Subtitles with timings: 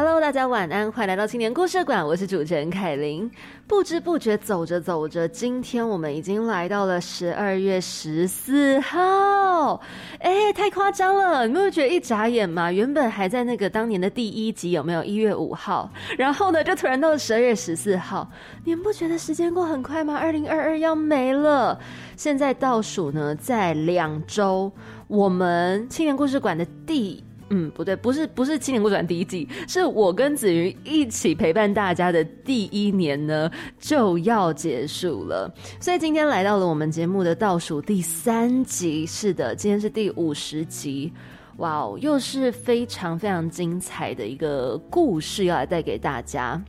[0.00, 3.28] Hello，大家晚安，欢迎来到青年故事馆，我是主持人凯琳。
[3.66, 9.80] 不知不觉走着走着，今天我们已经来到了十二月十四号，
[10.20, 11.48] 哎，太夸张了！
[11.48, 12.70] 你们会觉得一眨眼吗？
[12.70, 15.90] 原本还在那个当年的第一集，有没有一月五号？
[16.16, 18.30] 然后呢，就突然到了十二月十四号，
[18.64, 20.16] 你们不觉得时间过很快吗？
[20.16, 21.76] 二零二二要没了，
[22.16, 24.70] 现在倒数呢，在两周，
[25.08, 27.24] 我们青年故事馆的第。
[27.50, 41.10] 嗯，不对，不是不是青年故事第一季，是我跟子瑜一起陪伴大家的第一年呢就要结束了，所以今天来到了我们节目的倒数第三集，是的，今天是第五十集，
[41.56, 46.62] 哇哦，又是非常非常精彩的一个故事要来带给大家。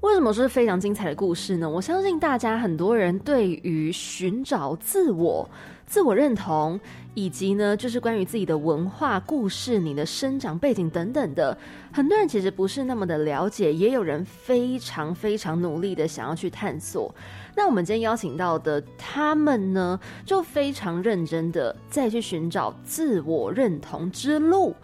[0.00, 1.68] 为什么说是非常精彩的故事呢？
[1.68, 5.48] 我相信大家很多人对于寻找自我。
[5.92, 6.80] 自我认同，
[7.12, 11.54] 以及呢，就是关于自己的文化故事、你的生长背景等等的，
[11.92, 17.14] 很多人其实不是那么的了解，也有人非常非常努力的想要去探索。
[17.54, 24.74] 那我们今天邀请到的他们呢，就非常认真的再去寻找自我认同之路。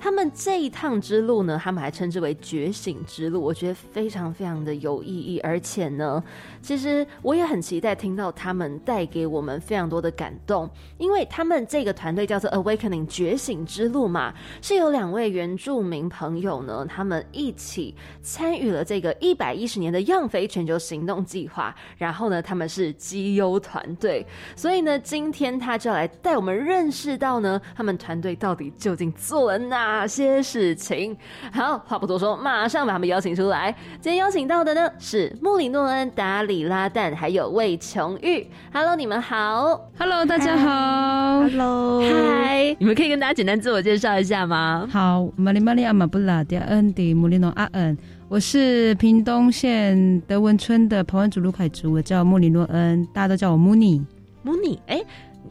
[0.00, 6.22] 他们这一趟之路呢，他们还称之为觉醒之路，我觉得非常非常的有意义，而且呢，
[6.62, 14.32] 其实我也很期待听到他们带给我们非常多的感动，因为他们这个团队叫做 Awakening 觉醒之路嘛，
[14.62, 24.24] 是有两位原住民朋友呢，他们一起参与了这个一百一十年的样飞全球行动计划，然后呢，他们是绩优团队，
[24.54, 29.87] 所以呢，今天他就要来带我们认识到呢，他们团队到底究竟做了哪。
[29.88, 31.16] 哪些事情？
[31.50, 33.74] 好，话不多说，马上把他们邀请出来。
[34.02, 38.46] 今天邀请到的呢是穆里诺恩、达里拉旦，还有魏琼玉。
[38.70, 39.80] Hello，你们好。
[39.98, 41.40] Hello，大家好。
[41.44, 42.76] Hello，嗨。
[42.78, 44.86] 你们可以跟大家简单自我介绍一下吗？
[44.92, 47.96] 好，玛丽玛丽阿玛布拉迪恩迪穆里诺阿恩，
[48.28, 54.04] 我是屏东县德文村的排湾族卢凯族，我叫穆里诺恩，大家都叫我穆尼。
[54.42, 55.00] 穆尼，哎。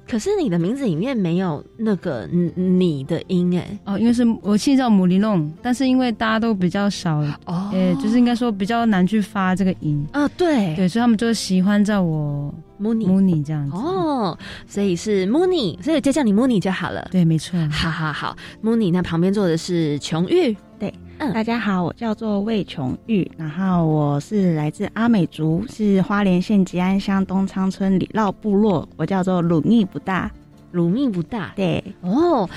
[0.09, 10.05] 可是你的名字里面没有那个“你”的音哎哦，因为是我现在叫姆尼弄，但是因为大家都比较少哦，呃，就是应该说比较难去发这个音。
[10.13, 10.75] 啊，对。
[10.75, 13.75] 对，所以他们就喜欢叫我穆尼穆尼这样子。
[13.75, 17.07] 哦，所以是穆尼，所以就叫你穆尼就好了。
[17.11, 17.59] 对，没错。
[17.69, 20.55] 好好好，穆尼，那旁边坐的是琼玉。
[20.79, 30.29] 对，嗯，大家好，我叫做魏琼玉，然后我是来自阿美族，是花莲县吉安乡东昌村里绕部落，我叫做鲁密不大。
[30.77, 32.47] 乳密不大，对哦。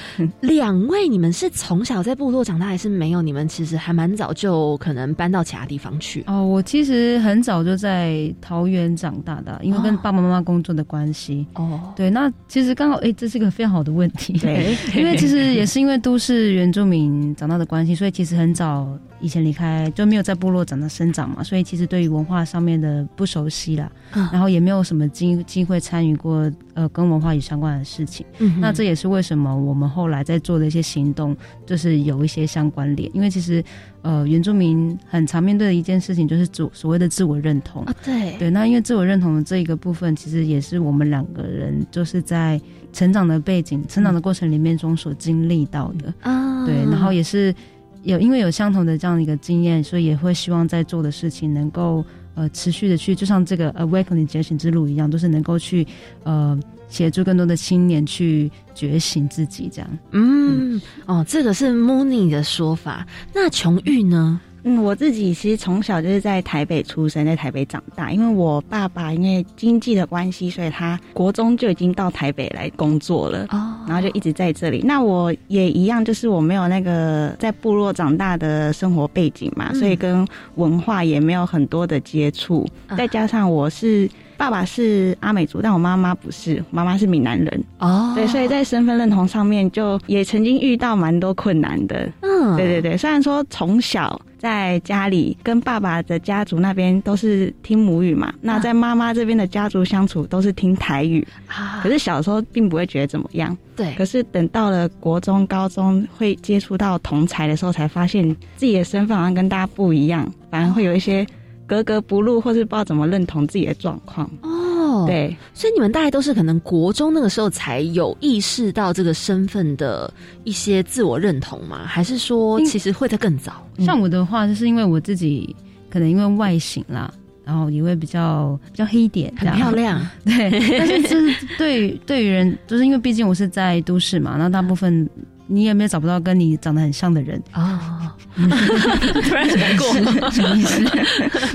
[0.41, 3.23] 两位，你们是从小在部落长大，还是没有？
[3.23, 6.45] 你们其实还蛮早就可能搬到其他地方去哦。
[6.47, 11.81] 我其实很早就在桃园长大的，因为跟爸爸妈妈工作的关系哦。
[11.97, 14.35] 对，那其实刚好，哎，这是一个非常好的问题。
[14.35, 18.87] 对， 因为其实也是因为都市原住民长大的关系，所以其实很早
[19.21, 23.91] 以前离开就没有在部落长大生长嘛，所以其实对于文化上面的不熟悉啦，
[24.33, 28.25] 然后也没有什么机机会参与过呃跟文化有相关的事情。
[28.39, 31.37] 嗯，那这也是为什么我们后来在做的一些行动，
[31.67, 33.11] 就是有一些相关联。
[33.15, 33.63] 因为其实，
[34.03, 37.95] 呃，原住民很常面对的一件事情，就是所所谓的自我认同啊。
[38.05, 42.61] 对对，那因为自我认同的这一个部分，其实也是我们两个人就是在
[42.93, 46.65] 成长的背景、成长的过程里面中所经历到的啊。
[46.67, 47.55] 对，然后也是
[48.03, 55.87] 有因为有相同的这样的一个经验，所以也会希望在做的事情能够呃持续的去，就像这个 awakening 觉醒之路一样，都是能够去
[56.25, 56.59] 呃。
[56.91, 59.89] 协助更多的青年去觉醒自己，这样。
[60.11, 63.07] 嗯，哦，这个是 Mooney 的说法。
[63.33, 64.41] 那琼玉呢？
[64.65, 68.11] 嗯，我自己其实从小就是在台北出生，在台北长大。
[68.13, 73.47] 因为我爸爸因为经济的关系，所以他国中就已经到台北来工作了。
[73.51, 74.83] 哦，然后就一直在这里。
[74.85, 80.27] 那我也一样，就是我没有那个在部落长大的生活背景嘛，所以跟
[80.57, 82.67] 文化也没有很多的接触。
[82.97, 84.09] 再加上我是。
[84.41, 88.11] 爸爸是阿美族，但我妈妈不是，妈妈是闽南人哦。
[88.17, 92.11] 对，所以在身份认同上面，就也曾经遇到蛮多困难的。
[92.23, 92.97] 嗯，对对对。
[92.97, 101.79] 虽然说从小在家里跟爸爸的家族那边都是听母语嘛，那在妈妈这边的家族相处都是听台语啊。
[101.83, 103.55] 可是小时候并不会觉得怎么样。
[103.77, 103.95] 对。
[103.97, 108.27] 可是等到了国中、高中，会接触到同才的时候，才发现
[108.57, 111.27] 自己的身份好像跟大家不一样，反而会有一些。
[111.71, 114.29] 格格不入，或是不知道怎么认同自己的状况。
[114.43, 114.51] 哦。
[114.81, 120.13] 哦，对，所以你们大概都是可能国中那个时候才有意识到这个身份的
[120.43, 121.83] 一些自我认同吗？
[121.87, 123.65] 还是说其实会在更早？
[123.79, 125.55] 像我的话，就是因为我自己
[125.89, 127.13] 可能因为外形啦，
[127.45, 130.05] 然后也会比较比较黑一点，很漂亮。
[130.25, 135.09] 对，但是就是对对于人，就是因为毕竟我是在都市嘛，那大部分。
[135.53, 138.15] 你有没有找不到跟你长得很像的人啊？
[138.35, 140.85] 突然难过，什么意思？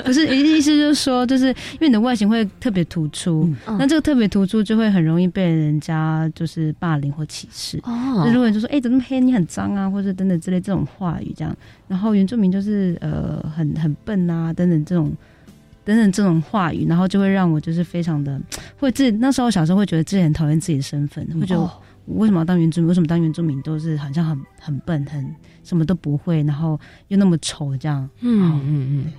[0.04, 7.80] 不是意思就是说，就是因为你的外形会特别突出，那这个特别突出就会很容易被人家就是霸凌或歧视。
[7.84, 9.20] 哦，如果就说哎，怎么那么黑？
[9.20, 11.56] 你很脏啊，或者等等之类这种话语，这样。
[11.88, 15.12] 然后原住民就是呃很很笨啊，等等这种
[15.84, 18.40] 等等这种话语，然后就会让我就是非常的
[18.78, 21.70] 会自那时候小时候会觉得自己很讨厌自己的身份，会觉得。
[22.06, 22.88] 为什么要当原住民？
[22.88, 28.10] 为什么当原住民都是好像很很笨，很什么都不会，然后又那么丑，这样？
[28.22, 29.14] 嗯嗯嗯。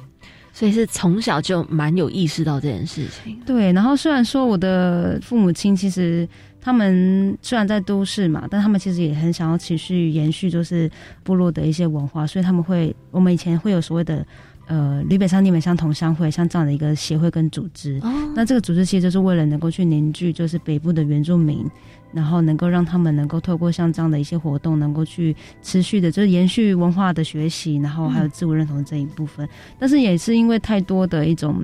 [0.52, 3.38] 所以是从小就蛮有意识到这件事情。
[3.44, 6.26] 对，然后虽然说我的父母亲其实
[6.62, 10.90] 他们虽然在都市嘛，但他们其实也很想要持续延续就是
[11.22, 14.26] 部落的一些文化，所以他们会我们以前会有所谓的
[14.66, 18.00] 呃吕北乡立美乡同乡会，像这样的一个协会跟组织。
[18.02, 18.10] 哦。
[18.34, 21.70] 那这个组织其实就是为了能够去凝聚就是北部的原住民。
[22.12, 29.48] 然后能够让他们能够透过像这样的一些活动，能够去持续的，就是延续文化的学习，然后还有自我认同这一部分。
[29.78, 31.62] 但是也是因为太多的一种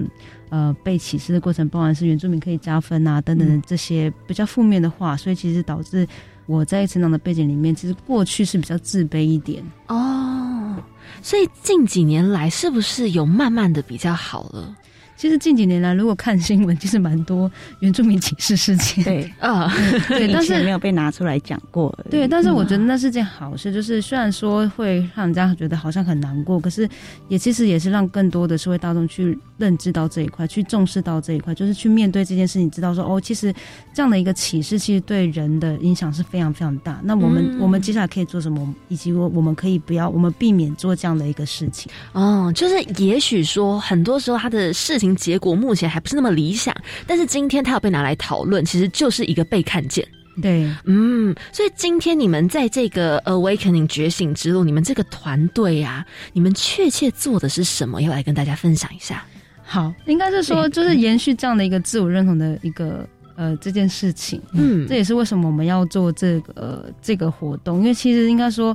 [0.51, 6.07] 呃被歧视的过程，包含是原住民可以加分啊等等这些比较负面的话，所以其实导致
[6.47, 10.77] 我在成长的背景里面，其实过去是比较自卑一点哦。
[11.23, 14.77] 所以近几年来，是不是有慢慢的比较好了？
[15.17, 17.51] 其实近几年来，如果看新闻，其实蛮多
[17.81, 19.05] 原住民歧视事件。
[19.05, 19.73] 对啊，
[20.09, 21.97] 对，但是没有被拿出来讲过。
[22.11, 26.89] 对，但是我觉得那是件好事，就是虽然说会让人家觉得好像很难过，可是
[27.29, 33.55] 也其实也是让更多的社会大众去认知到这一块，去重视到这一块，就是去面对这件事情，知道说哦，其实
[33.95, 37.01] 这样的一个歧视，其实对人的影响是非常非常大。
[37.05, 41.91] 那我们我们接下来可以做什么，以及我我们可以不要，我们避免做这样的一个事情。
[42.13, 45.15] 哦，就是也许说很多时候他的事情。
[45.15, 46.75] 结果目前还不是那么理想，
[47.07, 50.07] 但是今天他要被拿来讨论，其实就是一个被看见。
[50.41, 56.03] 对，嗯，所以今天你们在这个 awakening 觉醒之路，你们这个团队啊，
[56.33, 58.01] 你们确切做的是什么？
[58.01, 59.23] 要来跟大家分享一下。
[59.63, 63.07] 好，应该是说，就是延续这样的一个自我认同的一个
[63.37, 64.41] 呃这件事情。
[64.55, 68.75] 嗯，这也是为什么我们要做这个这个活动，因为其实应该说，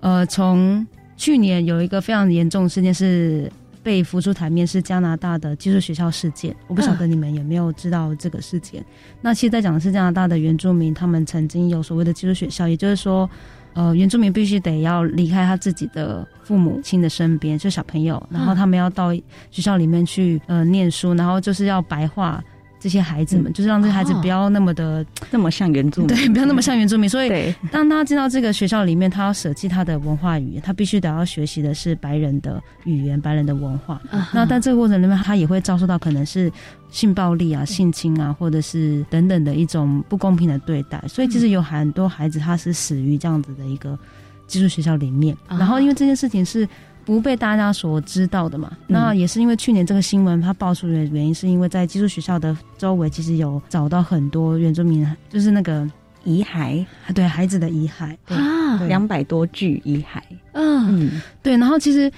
[0.00, 0.84] 呃，从
[1.16, 3.48] 去年有一个非常严重的事件是。
[3.88, 8.84] 被浮出台面是加拿大的寄宿学校事件，我不晓得你们有没有知道这个事件。
[9.22, 13.26] 那其实，在讲的是加拿大的原住民，他们曾经有所谓的寄宿学校，也就是说，
[13.72, 19.14] 呃，原住民必须得要离开他自己的父母亲的身边，就小朋友，然后他们要到
[19.50, 22.44] 学校里面去呃念书，然后就是要白话。
[22.80, 27.08] 这些孩子们，就是让这些孩子不要那么的那么像原住民，对，不要那么像原住民。
[27.08, 34.00] 所以，当他进到这个学校里面，他要舍弃他的文化语言，他必须得要学习的是白人的语言、白人的文化。
[34.32, 36.50] 那在这个过程里面，他也会遭受到可能是
[36.90, 41.02] 性暴力啊、性侵啊，或者是等等的一种不公平的对待。
[41.08, 43.98] 所以，其实有很多孩子他是死于这样子的一个
[44.46, 45.36] 寄宿学校里面。
[45.48, 46.68] 然后，因为这件事情是。
[47.08, 48.70] 不被大家所知道的嘛？
[48.86, 55.90] 那也是因为去年这个新闻它爆出的原因，是因为在寄宿学校的周围其实有找到很多原住民，就是那个
[56.24, 60.20] 遗骸，对孩子的遗骸啊，两百多具遗骸。
[60.52, 62.12] 嗯，对，然后其实。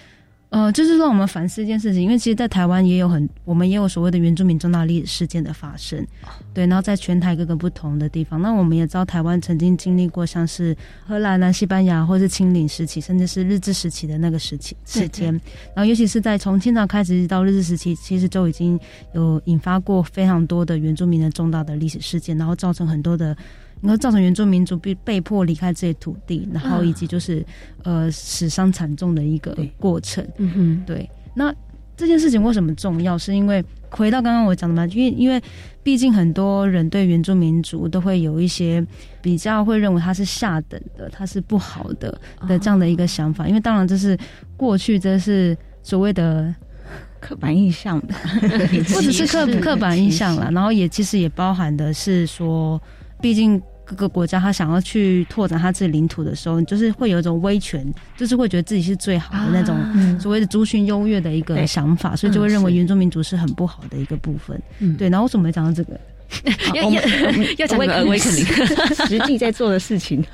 [0.51, 6.05] 呃，就是让我们反思一件事情，因为其实，在台湾也有很，我们也有所谓的原住民重大历史事件的发生，
[6.53, 10.77] 对，然后在全台各个不同的地方，那我们也知道台湾曾经经历过像是
[11.07, 15.33] 荷兰啊、西班牙或是清领时期，甚至是日治时期的那个时期时间，
[15.75, 18.77] 然后尤其是在从清朝开始到日治时期，其实就已经
[19.15, 23.37] 有引发过非常多的原住民的重大的历史事件，然后造成很多的。
[23.81, 27.45] 然后造成原住民族被被迫离开这些土地，然后以及就是
[27.83, 30.27] 呃死伤惨重的一个过程。
[30.39, 31.09] 嗯哼，对。
[31.35, 31.55] 那
[31.97, 33.17] 这件事情为什么重要？
[33.17, 35.41] 是因为回到刚刚我讲的嘛，因为因为
[35.83, 38.85] 毕竟很多人对原住民族都会有一些
[39.21, 42.19] 比较会认为他是下等的，他是不好的
[42.49, 43.47] 的这样的一个想法。
[43.47, 44.19] 因为当然这是
[44.57, 46.55] 过去这是所谓的
[47.21, 48.15] 刻板印象的，
[48.95, 52.81] 不只是刻刻板印象了，然后也其实也包含的是说，
[53.21, 53.61] 毕竟。
[53.83, 57.85] 各个国家他想要去拓展他自己领土的时候，就是会有一种威权，
[58.17, 59.77] 就是会觉得自己是最好的那种
[60.21, 64.63] 所谓的族群优越的一个想法，所以就会认为原住民族是很不好的一个部分。
[64.97, 65.99] 对，然后为什么会讲到这个？
[66.73, 67.03] 要要
[67.59, 68.47] 要讲个威肯定
[69.09, 70.25] 实际在做的事情。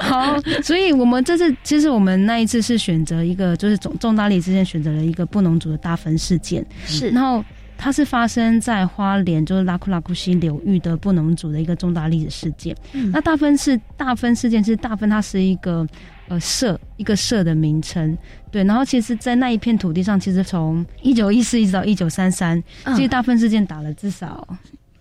[0.00, 6.64] 好，所以我们这次其实我们那一次是选择一个，就是重重大力之前选择了一个布农族的大分事件。
[6.86, 7.44] 是，然后。
[7.82, 12.76] 它是发生在花莲，就是拉库拉库西流域的布农族的一个重大历史事件。
[13.10, 15.84] 那大分是大分事件，是大分，它是一个
[16.28, 18.16] 呃社一个社的名称。
[18.52, 22.62] 对，然后其实，在那一片土地上，其实从一九一四一直到一九三三，
[22.94, 24.46] 其实大分事件打了至少。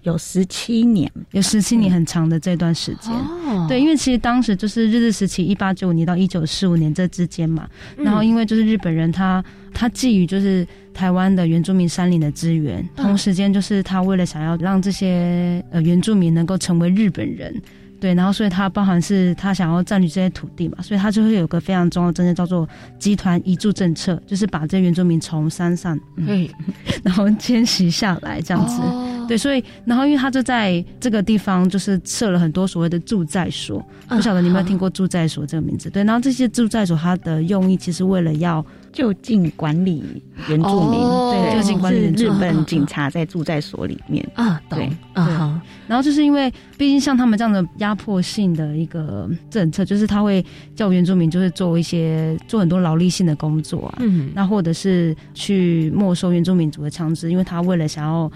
[0.03, 3.13] 有十七年，有十七年很长的这段时间。
[3.13, 7.67] 哦，对，因为其实当时就是日治时期，一八九五年到一九四五年这之间嘛。
[7.98, 9.43] 然后因为就是日本人他
[9.74, 17.62] 他觊觎就是台湾的原住民山林的资源，同时间就是他为了想要让这些呃原住民能够成为日本人。
[18.01, 22.67] 对，然后所以他包含是他想要占据这些土地嘛，所以他就会有个非常重要的政策叫做
[22.98, 26.50] 集团移住政策，就是把这原住民从山上，嗯，
[27.03, 28.81] 然后迁徙下来这样子。
[29.27, 35.89] 对，所以然后因为他就在这个地方就是设了很多所谓的住在所，不晓得你有没有听过住在所这个名字？
[35.89, 38.65] 对，然后这些住在所它的用意其实为了要。
[38.91, 41.00] 就近管理原住民，
[41.31, 50.45] 对，就近管理日本警察在住在所里面啊，对，啊，然后就是因为，毕竟像他们这样的压迫性的一个政策，就是他会
[50.75, 58.29] 叫原住民就是做一些做很多劳力性的工作啊，嗯，那或者是去没收原住民族的枪支，因为他为了想要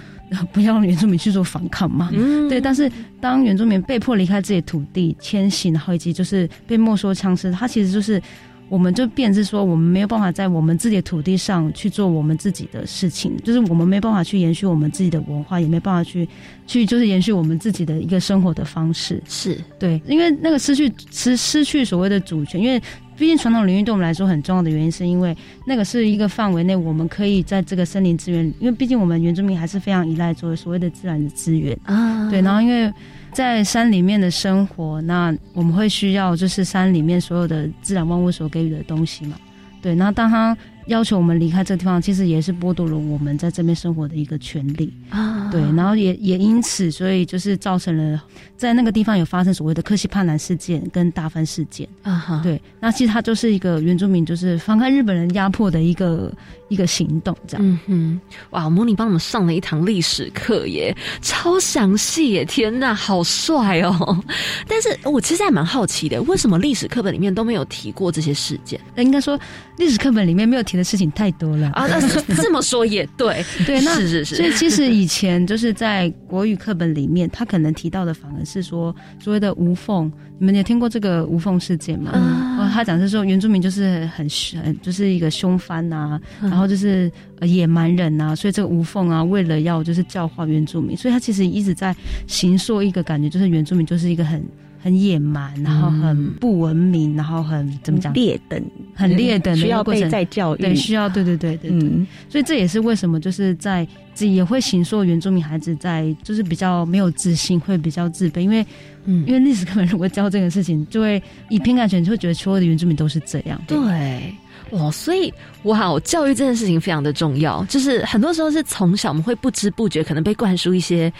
[0.53, 8.21] 不要原住民去做反抗嘛，嗯，对，但是当原住民被迫离开自己土地迁徙，然后以及就是被没收枪支，他其实就是。
[8.67, 16.27] 我们就变是说，我们没有办法在我们自己的土地上去做我们自己的事情，就是我们没办法去延续我们自己的文化，也没办法去
[16.65, 19.22] 去就是延续我们自己的一个生活的方式。
[19.27, 22.81] 是对，因为那个失去失失去所谓的主权，因为
[23.15, 32.29] 毕竟传统领域对我们来说很重要的原因，是因为那个是一个范围内，我们可以在这个森林资源，因为毕竟我们原住民还是非常依赖作为所谓的自然的资源啊。
[32.31, 32.91] 对，然后因为。
[33.35, 39.37] 在山里面的生活，那我们会需要就是山里面所有的自然万物所给予的东西嘛？
[39.81, 40.57] 对，那当他。
[40.87, 45.49] 要求我们离开这个地方，其实也是剥夺了我们在这边生活的一个权利啊。
[45.51, 48.21] 对，然后也也因此，所以就是造成了
[48.55, 52.15] 在那个地方有发生所谓的克西帕南事件跟大分事件啊。
[52.15, 56.31] 哈，对，那其实它就是一个原住民就是反抗日本人压迫的一个
[56.67, 57.65] 一个行动，这样。
[57.65, 62.45] 嗯哼，哇，模拟帮我们上了一堂历史课耶，超详细耶！
[62.45, 64.23] 天呐，好帅哦！
[64.67, 68.79] 但是我其实还蛮好奇的，为什么历史课本里面都没有提过这些事件？
[68.95, 69.39] 那应该说
[69.77, 70.75] 历史课本里面没有提。
[70.75, 71.88] 的事情太多了啊！
[71.88, 72.00] 那
[72.36, 74.36] 这么说也对，对，那是是是。
[74.36, 80.12] 所以其实以前就是在国语课本里面，他可能提到的反而是说所谓的无缝。
[80.38, 82.12] 你们也听过这个无缝事件吗？
[82.13, 84.27] 嗯，他讲是说原住民就是很
[84.62, 87.10] 很就是一个凶犯呐，然后就是
[87.44, 91.96] 野蛮人呐，所以这个无缝啊，为了要就是教化原住民，所以他其实一直在
[92.27, 94.46] 行说一个感觉，就是原住民就是一个很。
[94.85, 98.13] 很野蛮，然后很不文明，然后很怎么讲？
[98.13, 98.63] 劣等，
[98.93, 101.89] 很劣等，需要被再教育，对，需要，对对对对对。
[102.29, 108.63] 所以这也是为什么，就是在自己也会形塑原住民孩子在就是比较没有自信，会比较自卑，因为
[109.05, 113.59] 嗯，因为历史课本如果教这个事情，就会以偏概全，就会觉得所有的原住民都是这样。
[113.65, 114.35] 对，
[114.69, 121.11] 哇，所以哇，教育这件事情非常的重要，就是很多时候是从小我们会不知不觉可能被灌输一些。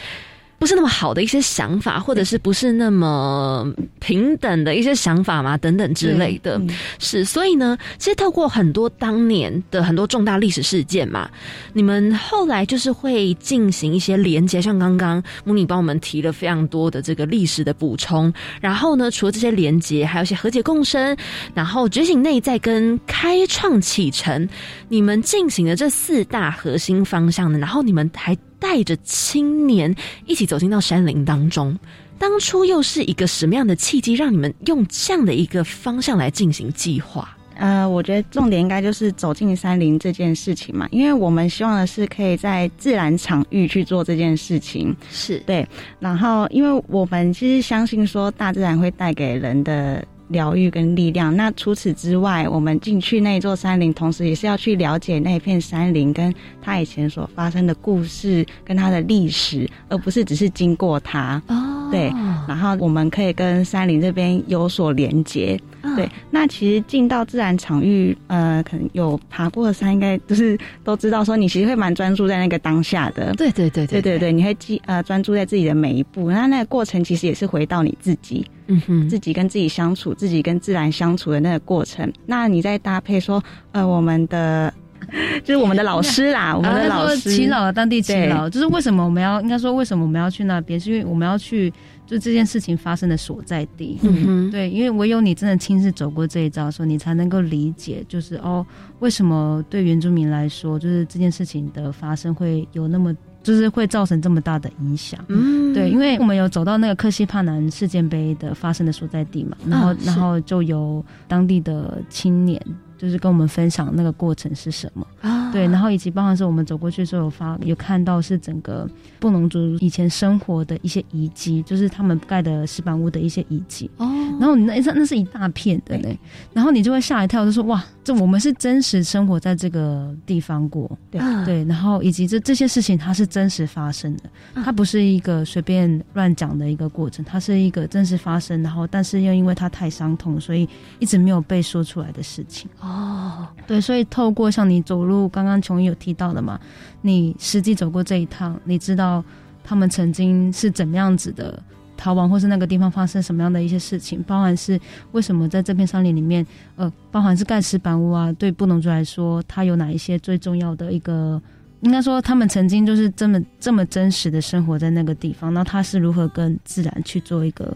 [0.58, 5.58] 不是那么好的一些想法，或者是不是那么平等的一些想法嘛？
[5.58, 6.60] 等等之类的，
[6.98, 7.26] 是。
[7.26, 11.30] 所以呢，其实透过很多当年的很多重大历史事件嘛，
[11.74, 18.34] 你们后来就是会进行一些连接，像刚刚母女帮我们提了非常多的这个历史的补充。
[18.62, 21.16] 然后呢，除了这些连接，还有一些和解共生，
[21.54, 24.48] 然后觉醒内在跟开创启程，
[24.88, 28.36] 你们进行的这四大核心方向呢，然后你们还。
[28.60, 29.94] 带着青年
[30.26, 31.78] 一起走进到山林当中，
[32.18, 37.38] 当初又是一个什么样的契机，让你们用这样的一个方向来进行计划？
[37.58, 45.66] 呃，我觉得重点应该就是走进山林这件事情嘛，因为我们希望的是可以在自然场域去做这件事情，是对。
[46.00, 50.06] 然后，因为我们其实相信说，大自然会带给人的。
[50.30, 51.36] 疗愈跟力量。
[51.36, 61.42] 那除此之外，我们进去那座山林，同时也是要去了解那片山林跟它以前所发生的故事跟它的历史，而不是只是经过它。
[61.48, 62.12] 哦，对。
[62.48, 65.60] 然后我们可以跟山林这边有所连接。
[65.96, 66.10] 对。
[66.30, 73.34] 那其实进到自然场域，呃，可能有爬过的山，应该就是都知道，说你其实会蛮专注在那个当下的。
[73.34, 78.46] 对对对对对对，你会记呃专注在自己的每一步，那那个过程其实也是回到你自己。
[78.68, 82.12] 嗯哼，自己跟自己相处，自己跟自然相处的那个过程。
[82.26, 84.74] 那你再搭配说，呃，我们的
[85.44, 90.80] 就是我们的老师啦，我们的老师祈老，当地祈老，就是为什么我们要应该说为什么我们要去那边？
[90.80, 91.72] 是因为我们要去
[92.06, 93.98] 就这件事情发生的所在地。
[94.04, 98.66] 嗯对，因为唯有你真的亲自走过这一遭的时候，你才能够理解，就是哦，
[99.00, 103.16] 为什么对原住民来说，就是这件事情的发生会有那么。
[103.46, 112.60] 就是会造成这么大的影响，嗯，对，因为我们有走到那个克西帕南世界杯的发生的所在地嘛，然后，然后就由当地的青年。
[112.98, 115.52] 就是跟我们分享那个过程是什么啊？
[115.52, 124.06] 对，然后以及包含是我们走过去的时候有发有看到是整个布农族以前生活的一些遗迹，就是他们盖的石板屋的一些遗迹哦。
[124.40, 126.18] 然后你那那是一大片的嘞，
[126.54, 131.64] 然后你就会吓一跳，就说哇，这我们是真实生活在这个地方过，对对。
[131.66, 134.24] 然后以及这这些事情它是真实发生的，
[134.56, 140.68] 它不是一个随便乱讲的一个过程，它是一个真实发生，然后但是又因为它太伤痛，所以
[141.00, 142.70] 一直没有被说出来的事情。
[142.86, 146.60] 哦，对，所以透过像你走路，刚刚琼有提到的嘛，
[147.02, 149.24] 你实际走过这一趟，你知道
[149.64, 151.60] 他们曾经是怎么样子的
[151.98, 154.80] 逃亡，或是那个地方发生什么样的一些事情，包含是
[155.14, 161.42] 为什么在这片山林里面，呃，包含是盖茨板屋啊，对布农族来说，它有哪一些最重要的一个，
[161.82, 167.76] 应该说他们曾经就是这么这么真实的生活在那个地方，那他是如何跟自然去做一个。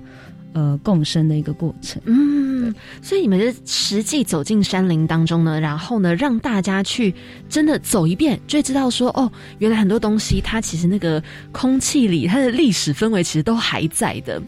[0.54, 2.02] 呃，共生的一个过程。
[2.06, 7.14] 嗯，所以你们是实际走进山林当中呢，然后呢，让大家去
[7.48, 14.42] 真的走一遍，就会知道说，哦，原来很多东西它其实那个空气里它的历史氛围其实都还在的。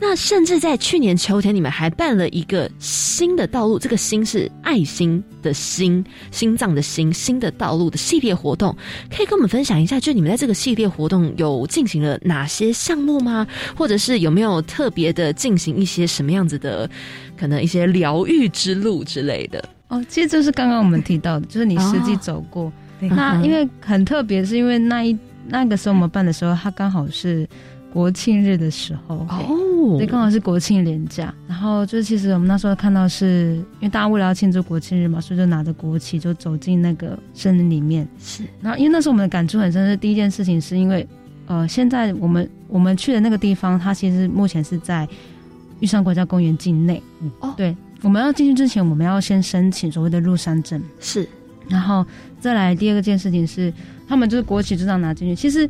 [0.00, 8.76] 那甚至在去年秋天，你们还办了一个新的道路，这个“心”是爱心的“心”，心脏的“心”，新的道路的系列活动，
[9.08, 13.46] 可以跟我们分享一下，就你们在这个系列活动有进行了哪些项目吗？
[13.76, 15.32] 或者是有没有特别的？
[15.44, 16.88] 进行一些什么样子的，
[17.36, 20.02] 可能一些疗愈之路之类的哦。
[20.08, 22.72] 其实就是刚刚我们提到的，就是你实际走过。
[23.00, 25.14] 那因为很特别，是因为那一
[25.48, 27.46] 那个时候我们办的时候，它刚好是
[27.92, 31.34] 国庆日的时候哦，对，刚好是国庆连假。
[31.46, 38.08] 然后就是其实我们那时候看到，是因为大家为了要庆祝国庆日嘛，所以就拿着国旗就走进那个森林里面。
[38.18, 41.06] 是，然后因为那时候我们的感触很深，是第一件事情是因为
[41.46, 45.06] 呃，现在我们我们去的那个地方，它其实目前是在。
[45.80, 47.02] 玉山国家公园境内，
[47.40, 51.28] 哦，对，我们要进去之前，我们要先申请所谓的入山证，是，
[51.68, 52.04] 然后
[52.40, 53.72] 再来第二个件事情是，
[54.06, 55.68] 他们就是国旗就这样拿进去，其实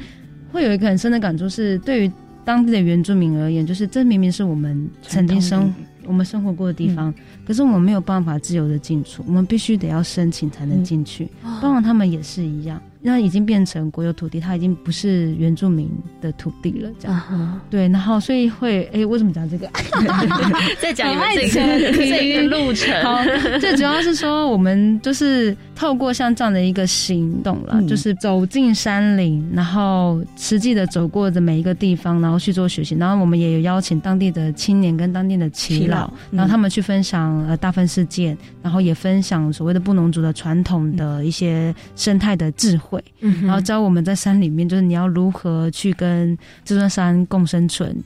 [0.53, 2.13] 会有一个很深的感触是，对于
[2.45, 5.73] 当地的原住民而言，就是这明明是我们曾经生
[6.07, 7.13] 我们生活过的地方，
[7.47, 11.29] 可是我们没有办法自由的进出，我们必须得要申请才能进去，
[11.63, 12.81] 包括他们也是一样。
[13.07, 15.91] 那已经变成国有土地，它已经不是原住民
[16.23, 17.61] 的土地了，这样。
[17.69, 19.69] 对，然后所以会，哎，为什么讲这个？
[20.81, 22.95] 在讲你们这个这个路程。
[23.05, 23.23] 好，
[23.61, 32.95] 最主要是说，我们就是透过像这样的一个行动了，就是走进山林，然后实际的走过的每一个地方，然后去做学习。
[32.95, 42.94] 然后我们也有邀请当地的青年跟当地的耆老，然后他们去分享呃大分事件，然后也分享所谓的布农族的传统的一些生态的智慧。
[43.21, 47.97] 嗯，然后教我们在山里面，就是你要如何去跟这座山共生存，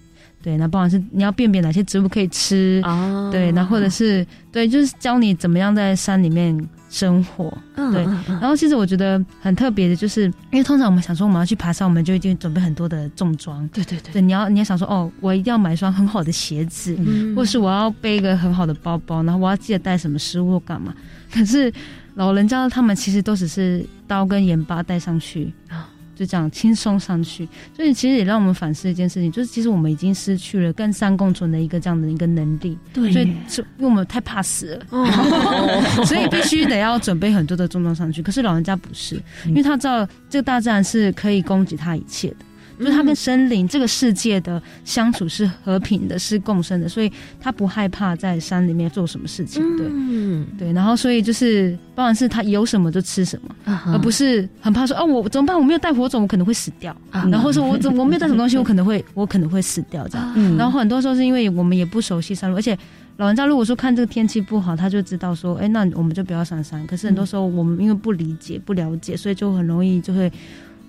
[0.43, 6.57] 对，那不管是你要辨别哪些植物可以吃，哦，对，那或者是对，就是教你怎么样在山里面
[6.89, 8.03] 生活，嗯对。
[8.41, 16.97] 然后其实我觉得很特别的，就是因为通常我们想说我们要去爬山，我们就已经准备很多的重装，对对对，对，你要你要想说哦，我一定要买一双很好的鞋子，
[17.37, 20.95] 或是我要背一个很好的包包，然后我要记得带什么食物干嘛，
[21.33, 21.73] 可是。
[22.19, 27.49] 老人家他们其实都只是刀跟盐巴带上去啊，就这样轻松上去。
[27.77, 32.77] 所以其实也让我们反思一件事情，就是其实我们已经失去了跟山共存的一个这样的一个能力。
[32.93, 35.05] 对，所以是因为我们太怕死了，
[36.05, 38.21] 所以必须得要准备很多的重装上去。
[38.21, 42.37] 可是老人家不是，因为他知道这个大自然是可以供给他一切的。
[42.79, 49.63] 就是他跟森林这个世界的相处是和平的，是共生的，所以他不害怕在山里面做什么事情。
[49.77, 55.59] 对，嗯对，然后所以就是，当然是他有什么就吃什么，而不是很怕说哦，我怎么办？
[55.59, 56.97] 我没有带火种，我可能会死掉。
[57.31, 60.57] 然后说我怎我没有带什么东西，我可能会 我可能会死掉这样。
[60.57, 62.79] 然后很多时候是因为我们也不熟悉山路，而且
[63.17, 66.87] 老人家如果说看这个天气不好，他就知道说，哎，那我们就不要上山。
[66.87, 70.31] 可是很多时候我们因为不理解、不了解，所以就很容易就会。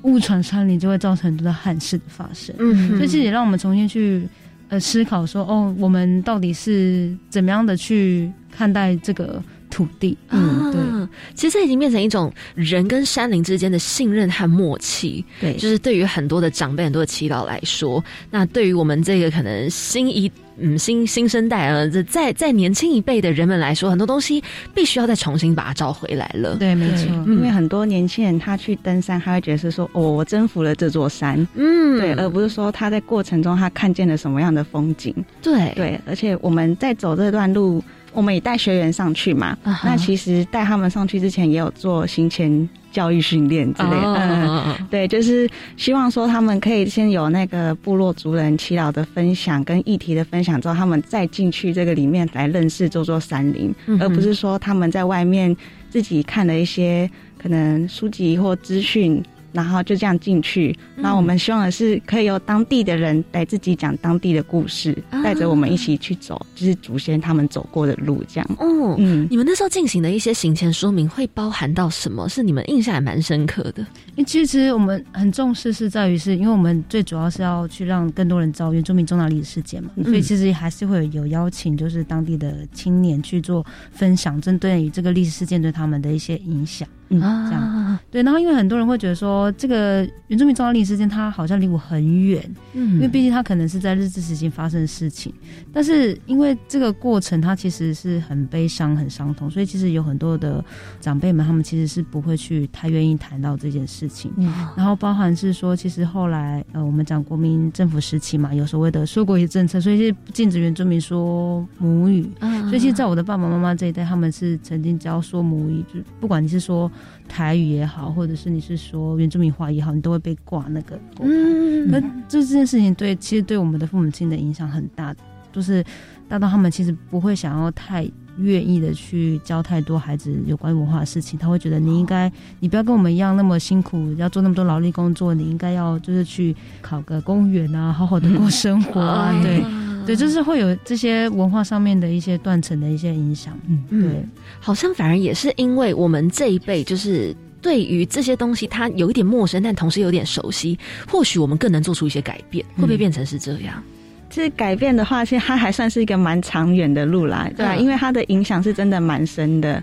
[0.04, 4.28] 误闯山林就会造成很多的憾事的发生，嗯，所以这也让我们重新去
[4.70, 10.18] 呃思考说，哦，我们到底是怎么样的去看待这个土地。
[10.30, 15.24] 嗯，对，其实这已经变成一种人跟山林之间的信任和默契。
[15.42, 20.32] 对，就是对于很多的长辈、很多的祈祷来说，那对于我们这个可能新一。
[20.62, 24.44] 嗯，新新生代啊，这在在年轻一辈的人们来说，很多东西
[24.74, 26.56] 必须要再重新把它找回来了。
[26.58, 35.14] 对，没错，因为很多年轻人他去登山，他会觉得是说，哦，我征服了这座山，嗯，对，而不是说他在过程中他看见了什么样的风景。
[35.42, 39.58] 对对，而且我们在走这段路，我们也带学员上去嘛。
[39.84, 42.70] 那其实带他们上去之前，也有做行前。
[42.92, 55.56] 教育训练之类的，嗯，对，就是希望说他们可以先有那个部落族人祈祷的分享跟议题的分享之后，他们再进去这个里面来认识这座山林，而不是说他们在外面
[55.92, 57.08] 自己看了一些
[57.40, 59.24] 可能书籍或资讯。
[59.52, 68.50] 然后就这样进去，那我们希望的是可以由当地的人来自己讲当地的故事，带着我们一起去走，就是祖先他们走过的路，这样。
[68.60, 72.28] 哦，嗯，你们那时候进行的一些行前说明会包含到什么？
[72.30, 73.82] 是你们印象还蛮深刻的？
[74.16, 86.88] 因为其实我们很重视是在于，是因为我们最主要是要去让更多人知道原住民重大历史事件嘛，所以其实还是会有邀请，就是当地的青年去做分享，针对于这个历史事件对他们的一些影响。
[87.12, 87.79] 嗯，这样
[88.12, 95.32] 对，然后因为很多人会觉得说，这个原住民重要历史事件，它好像离我很远，嗯，因为毕竟它可能是在日治时期发生的事情，
[95.72, 100.64] 但是因为这个过程它其实是很悲伤、很伤痛，所以其实有很多的
[101.00, 104.32] 长辈们，他们其实是不会去太愿意谈到这件事情。
[104.38, 112.28] 嗯，然后包含是说，其实后来呃，我们讲国民政府时期嘛，有所谓的说国语政策，所以是禁止原住民说母语。
[112.40, 116.92] 嗯，所以其实在我的爸爸妈妈这一代，他们是曾经教说母语，就不管你是说。
[117.30, 121.00] 台语也好，或者是你是说原住民话也好，你都会被挂那个。
[121.22, 125.16] 嗯，那这这件事情对，其实对我们的父母亲的影响很大，
[125.54, 125.82] 就是
[126.28, 128.06] 大到他们其实不会想要太
[128.38, 139.64] 愿意的去教太多孩子有关文化的事情，他会觉得你应该，你不要跟我们一样那么辛苦，要做那么多劳力工作，你应该要就是去考个公务员啊，好好的过生活啊，对。
[140.06, 143.58] 对，就是会有这些文化上面的一些断层的一些影响。
[143.68, 144.26] 嗯，对，
[144.60, 152.66] 好像反而也是因为我们这一辈，就是对于这些东西，它有一点陌生，但同时有点熟悉，或许我们更能做出一些改变。
[152.76, 153.84] 会不会变成是这样？
[153.84, 153.99] 其
[154.36, 157.76] 实改变的话，其实它还算是一个蛮长远的路啦，对吧？
[157.76, 159.82] 因为它的影响是真的蛮深的。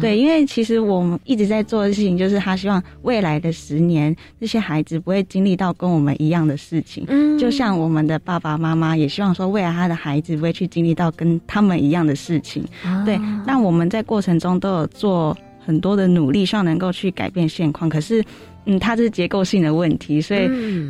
[0.00, 7.04] 对，因为其实我们一直在做的事情，就是他希望未来的十年，这些孩子不会经历到跟我们一样的事情。
[7.08, 12.64] 嗯，就像我们的爸爸妈妈也希望说，未来他的孩子不会去经历到跟他们一样的事情。
[13.04, 17.88] 对，那我们在过程中都有做很多的努力，希望能够去改变现况。
[17.88, 18.24] 可是。
[18.66, 20.48] 嗯，它是结构性的问题，所以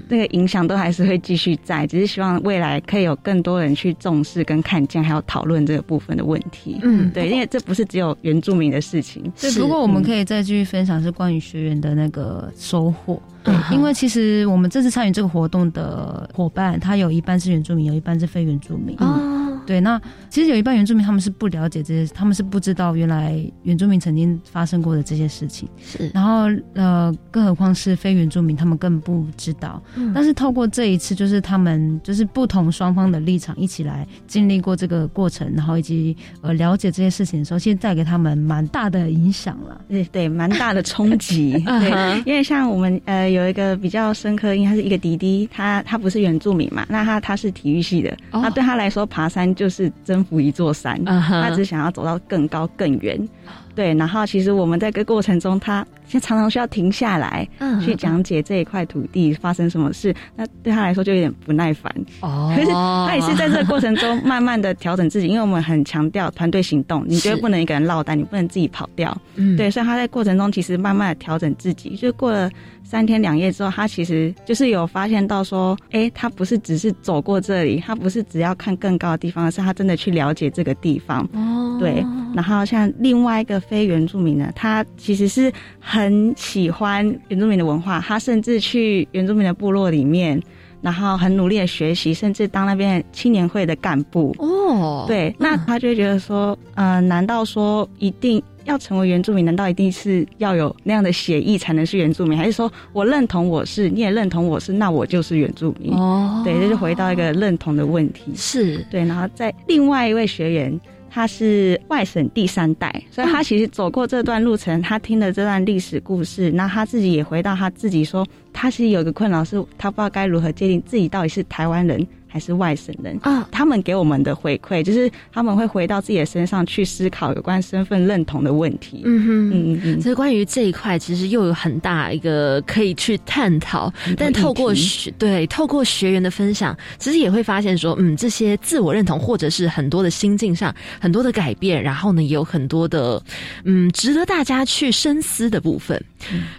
[0.08, 6.78] 那个影响都还是会继续在，只是希望未来可以有更多人去重视跟看见，还有讨论这个部分的问题。
[6.82, 9.22] 嗯，对，因为这不是只有原住民的事情。
[9.40, 13.20] 对，不过我们可以再继续分享是关于学员的那个收获。
[13.44, 18.96] 对，因为其实我们这次参与这个活动的伙伴，他有一半是原住民，有一半是非原住民。
[18.98, 19.35] 哦。
[19.66, 20.00] 对，那
[20.30, 25.68] 其实有一半原住民他们是不了解这些，他们是不知道原来原住民曾经发生过的这些事情。
[25.82, 29.82] 是，然后呃，更何况是非原住民，他们更不知道。
[29.96, 30.12] 嗯。
[30.14, 39.80] 但是透过这一次，就是他们就是不同双方的立场一起来经历过这个过程，然后以及呃了解这些事情的时候，其实带给他们蛮大的影响了。
[39.88, 41.52] 对对，蛮大的冲击。
[41.80, 49.55] 对，因为像我们呃有一个比较深刻，因为他是一个弟弟，他他不是原住民嘛，那他他是体育系的，那对他来说爬山。
[49.56, 53.28] 就是征服一座山，他只想要走到更高更远。
[53.74, 57.46] 对，然后其实我们在个过程中，他现常常需要停下来，
[57.84, 60.14] 去讲解这一块土地发生什么事。
[60.34, 61.94] 那对他来说就有点不耐烦。
[62.20, 69.14] 哦， 可是他也是在这个过程中 慢慢的调整自己，因为我们很强调团队行动，你绝对不能一个人落单，你不能自己跑掉。
[69.34, 72.50] 嗯，对，所以他在过程中其实慢慢的调整自己，就过了。
[72.88, 81.28] 三天两夜之后，他其实就是有发现到说，哎，他不是只是走过这里，他不是只要看更高的地方，而是他真的去了解这个地方。
[81.32, 82.04] 哦，对。
[82.32, 90.40] 然后像另外一个非原住民呢，他其实是很喜欢原住民的文化，他甚至去原住民的部落里面，
[90.80, 94.32] 然后很努力的学习，甚至当那边青年会的干部。
[94.38, 95.34] 哦，对。
[95.40, 98.40] 那他就会觉得说，呃，难道说一定？
[98.66, 102.36] 要成为原住民，难道一定是要有那样的协议才能是原住民？
[102.36, 105.94] 还是说我认同我是，你也认同我是，那我就是原住民？
[105.94, 108.32] 哦，对，这就回到一个认同的问题。
[108.34, 122.06] 是对，然后在另外一位学员，他是外省第三代，所以他其实走过这段路程，他听了这段历史故事，那他自己也回到他自己说，他其实有个困扰，是他不知道该如何界定自己到底是台湾人。
[122.36, 123.48] 还是外省人啊？
[123.50, 129.00] 他们给我们的回馈就是他们会回到自己的身上去思考有关身份认同的问题。
[129.06, 130.02] 嗯哼，嗯嗯嗯。
[130.02, 133.90] 所以关于这一块，其实又有很大一个可以去探讨。
[134.18, 143.22] 但透过学对透过学员的分享，其实也会发现说，嗯，这些自我认同或者是很多的心境上很多的改变，然后呢，也有很多的
[143.64, 145.98] 嗯值得大家去深思的部分。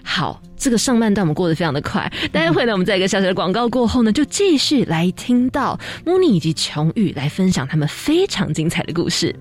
[0.02, 0.42] 好。
[0.58, 9.34] 这个上半段我们过得非常的快，待会呢，我们在一个小小的广告过后呢，就继续来听到穆尼以及琼玉来分享他们非常精彩的故事。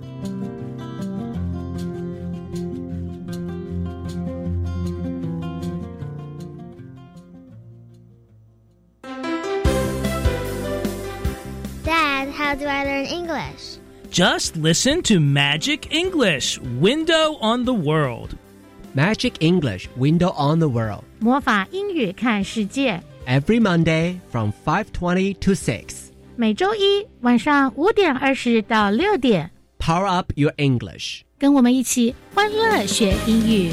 [11.84, 13.78] Dad, how do I learn English?
[14.12, 18.36] Just listen to Magic English, Window on the World.
[18.94, 29.50] Magic English Window on the World 魔法英语看世界 Every Monday from five twenty to six 每周一晚上五点二十到六点
[29.78, 33.72] Power up your English 跟我们一起欢乐学英语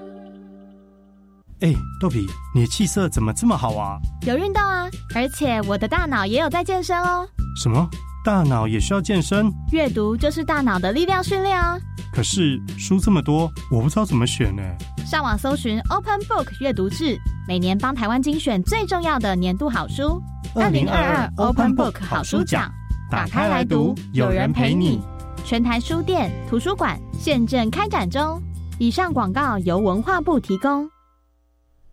[1.61, 3.99] 哎，豆皮，你的气色怎么这么好啊？
[4.25, 7.27] 有运动啊，而且我的大脑也有在健身哦。
[7.55, 7.87] 什么？
[8.25, 9.51] 大脑也需要健身？
[9.71, 11.79] 阅读就是大脑的力量训练哦。
[12.11, 14.63] 可是书这么多，我不知道怎么选呢。
[15.05, 17.15] 上网搜寻 Open Book 阅读志，
[17.47, 20.19] 每年帮台湾精选最重要的年度好书。
[20.55, 22.71] 二零二二 Open Book 好书奖，
[23.11, 24.99] 打开来读，有人陪你。
[25.45, 28.41] 全台书店、图书馆现正开展中。
[28.79, 30.89] 以上广告由文化部提供。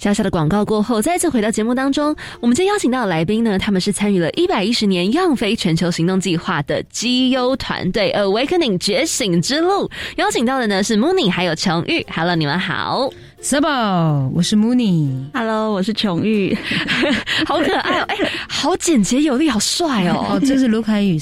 [0.00, 2.16] 小小的广告过后，再次回到节目当中。
[2.40, 9.90] 我们今天邀请到的来宾呢，他们是参与了一百一十年样飞全球行动计划的绩优团队 Awakening 觉醒之路。
[10.16, 12.02] 邀请到的呢是 Mooney 还有琼玉。
[12.10, 13.10] Hello，你们好。
[13.42, 15.10] Sabo，我是 Mooney。
[15.34, 16.56] Hello，我是琼玉。
[17.46, 18.16] 好可爱哦，哎，
[18.48, 20.28] 好简洁有力，好帅哦。
[20.30, 21.18] 哦，这是卢凯宇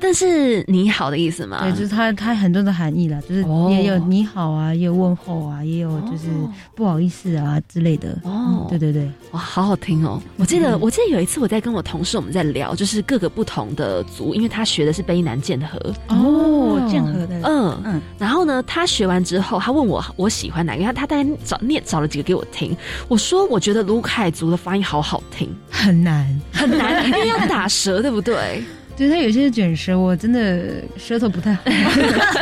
[0.00, 1.60] 但是你好的意思吗？
[1.62, 6.26] 对，就是它它很多的含义啦，就是也有你好啊，也有问候啊，也有就是
[6.74, 8.18] 不好意思啊之类的。
[8.24, 10.20] 哦，对对对，哇，好好听哦。
[10.36, 15.78] 我记得我记得有一次我在跟我同事我们在聊，就是各个不同的族，因为他学的是卑南剑河。
[16.08, 17.40] 哦，剑河的。
[17.44, 18.02] 嗯嗯。
[18.18, 22.76] 然后呢，他学完之后，他问我我喜欢哪个，他他大概找念找了几个给我听。
[23.06, 28.64] 我说我觉得卢凯族的发音好好听，很难很难，因为要打舌，对不对？
[28.98, 31.62] 对他有些卷舌，我真的舌头不太好，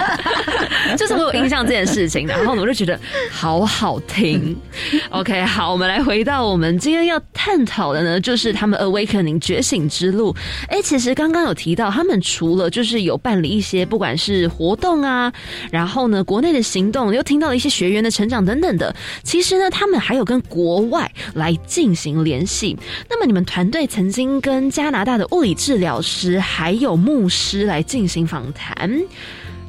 [0.97, 2.99] 就是我有印象这件事情，然后我就觉得
[3.31, 4.57] 好好听。
[5.11, 10.35] OK，好，我们来回到我们今天要探讨的呢，就是他们 Awakening 觉醒之路。
[10.69, 15.31] 哎，其实刚刚有提到，他们除了就是有办理一些不管是活动啊，
[15.71, 22.75] 然后呢国内的行动，又听到了一些学员的成长等等的，其实呢他们还有跟国外来进行联系。
[23.11, 26.43] 那么你们团队曾经跟加拿大的物理治疗师。
[26.49, 29.03] 还有牧师来进行访谈，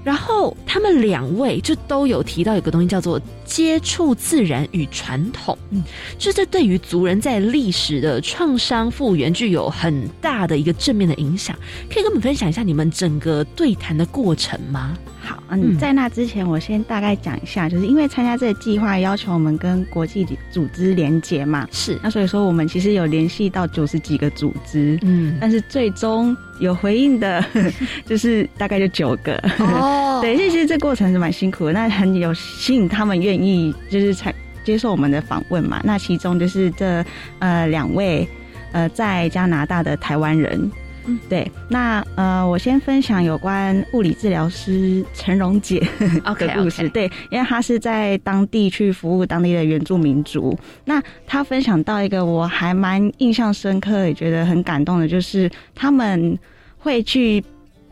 [0.04, 5.82] 然后他们两位就都有提到一个东西叫做接触自然与传统，嗯，
[6.18, 11.56] 就这对于族人在历史的创伤复原具有很大的一个正面的影响，
[11.90, 14.96] 可以跟我们分享一下你们整个对谈的过程吗？
[15.20, 27.44] 好，嗯，在那之前，我先大概讲一下，就是因为参加这个计划，要求我们跟国际组织连接嘛，是，那所以说我们其实有联系到九十几个组织，嗯，但是最终有回应的，
[28.08, 37.06] 就是大概就九个，哦， 对，其实这过程是蛮辛苦的，那很有幸他们愿意就是采接受我们的访问嘛，那其中就是这
[37.40, 38.28] 呃两位
[38.72, 40.70] 呃在加拿大的台湾人。
[41.10, 41.50] 嗯，对。
[41.70, 45.80] 那呃，我先分享有关物理治疗师陈荣姐
[46.38, 46.90] 的故事。
[46.90, 50.54] 对，因为她是在当地去服务当地的原住民族。
[50.84, 56.38] 那她分享到一个我还蛮印象深刻，也觉得很感动的，就是他们
[56.78, 57.42] 会去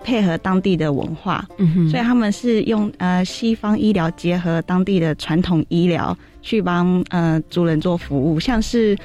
[0.05, 1.43] 配合当地的文化，
[1.89, 8.95] 所以他们是用呃西方医疗结合当地的传统医疗去帮呃族人做服务，像是。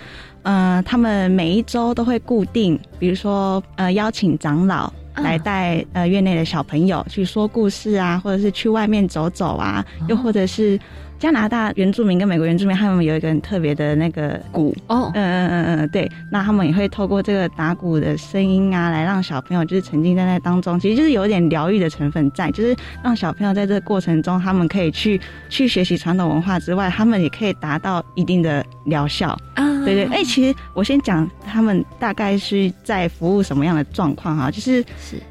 [0.42, 10.80] 呃，他们每一周都会固定，比如说，呃，邀请长老来带呃院内的小朋友去说故事啊，或者是去外面走走啊，又或者是。
[11.20, 14.74] 加拿大原住民跟美国原住民，他们有一个很特别的那个鼓。
[14.88, 29.38] 哦，嗯嗯嗯嗯，对，那他们也会透过这个打鼓的声音啊，来让小朋友就是沉浸在那当中，其实就是有点疗愈的成分在，就是让小朋友在这个过程中，他们可以去去学习传统文化之外，他们也可以达到一定的疗效。
[29.54, 34.82] 啊，对对，哎，其实我先讲他们大概是在服务什么样的状况哈，就是。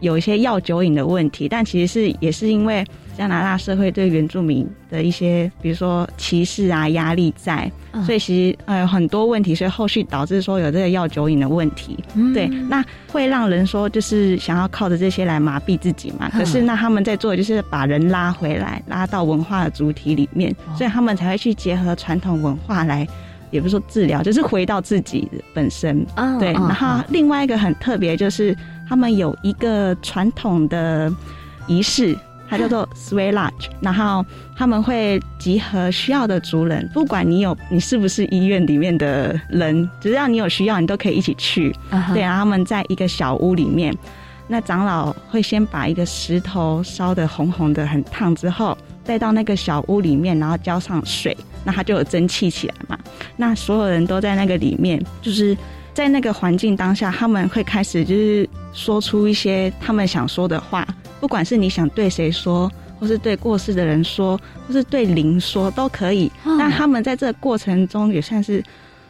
[0.02, 2.86] 有一些药酒瘾的问题，但其实是也是因为。
[3.20, 7.70] 加拿大社会对原住民的一些，比如说歧视啊、压力在，
[8.06, 12.02] 所以其实呃很多问题，所以后续导致说有这个药酒瘾的问题。
[12.34, 16.30] 对，那会让人说就是想要靠着这些来麻痹自己嘛。
[16.30, 23.06] 可是那他们在做的就是把人拉回来，拉到文化的主体里面，所以他们才会去结合传统文化来，
[23.52, 26.06] 也不是说治疗，就是回到自己本身。
[26.40, 28.56] 对，然后另外一个很特别就是
[28.88, 31.14] 他们有一个传统的
[31.68, 32.18] 仪式。
[32.50, 34.26] 它叫做 Sway Lodge，然后
[34.58, 41.72] 他们会集合需要的族人，不管你有你是不是医院里面的人，只要你有需要，你都可以一起去。
[42.14, 43.96] 对，然后他们在一个小屋里面，
[44.48, 52.98] 那长老会先把一个石头烧的红红的很烫之后，带到那个小屋里面，然后浇上水，那它就有蒸汽起来嘛。
[53.38, 55.56] 那所有人都在那个里面，就是
[55.94, 60.88] 在那个环境当下，他们会开始就是说出一些他们想说的话。
[61.20, 66.32] 不管是你想对谁说，或是对过世的人说，或是对灵说，都可以。
[66.44, 68.64] 那他们在这个过程中也算是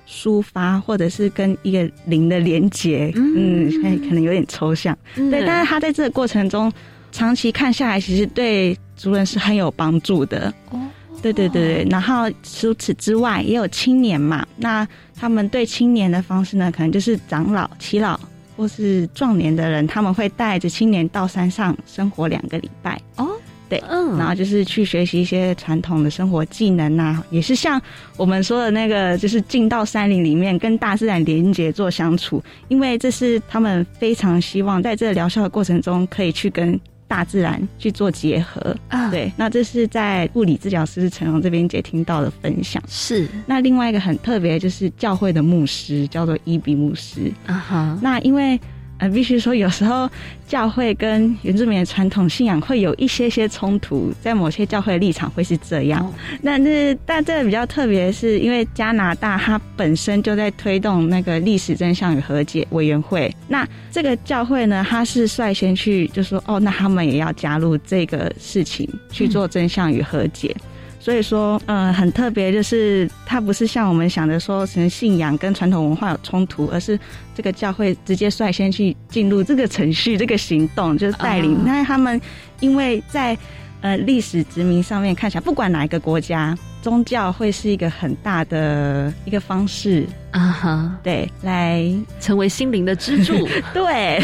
[0.07, 3.11] 抒发，或者是跟一个灵的连接。
[3.15, 3.71] 嗯，
[4.07, 4.97] 可能有点抽象。
[5.15, 6.71] 对，但是他在这个过程中，
[7.11, 10.53] 长期看下来，其实对族人是很有帮助的。
[10.71, 10.79] 哦，
[11.21, 11.87] 对对对对。
[11.89, 14.45] 然后除此之外，也有青年嘛。
[14.55, 18.19] 那他们对青年的方式呢，可能就是长老、耆老。
[18.59, 23.29] 或是壮年的人，他们会带着青年到山上生活两个礼拜哦，
[23.69, 27.81] 对，嗯，然后就是去学习一些传统的生活技能呐，也是像
[28.17, 36.77] 我们说的那个，就是进到山林里面跟大自然连接做相处，因为这是他们非常希望在这疗效的过程中可以去跟。
[37.09, 42.81] 大自然去做结合啊，对，那这是在物理治疗师陈荣这边接听到的分享。
[42.87, 48.57] 是，那另外一个很特别就是教会的牧师叫做伊比牧师啊哈，那因为。
[48.99, 50.09] 呃，必须说，有时候
[50.47, 56.13] 教会跟原住民的传统信仰会有一些些冲突，在某些教会的立场会是这样。
[56.41, 63.33] 那那但这个比较特别，是因为加拿大它本身就在推动那个历史真相与和解委员会。
[63.47, 70.53] 那这个教会呢，它是率先去就说，哦，那他们也要加入这个事情去做真相与和解。
[71.01, 76.99] 所以说，嗯，很特别，就是它不是像我们想的说，成信仰跟传统文化有冲突，而是
[77.33, 81.57] 这个教会直接率先去进入这个程序、这个行动，就是带领。
[81.65, 82.19] 那他们
[82.59, 83.35] 因为在
[83.79, 91.81] 呃历史殖民上面看起来，不管哪一个国家，宗教会是一个很大的一个方式啊哈，对，来
[92.19, 93.47] 成为心灵的支柱。
[93.73, 94.21] 对，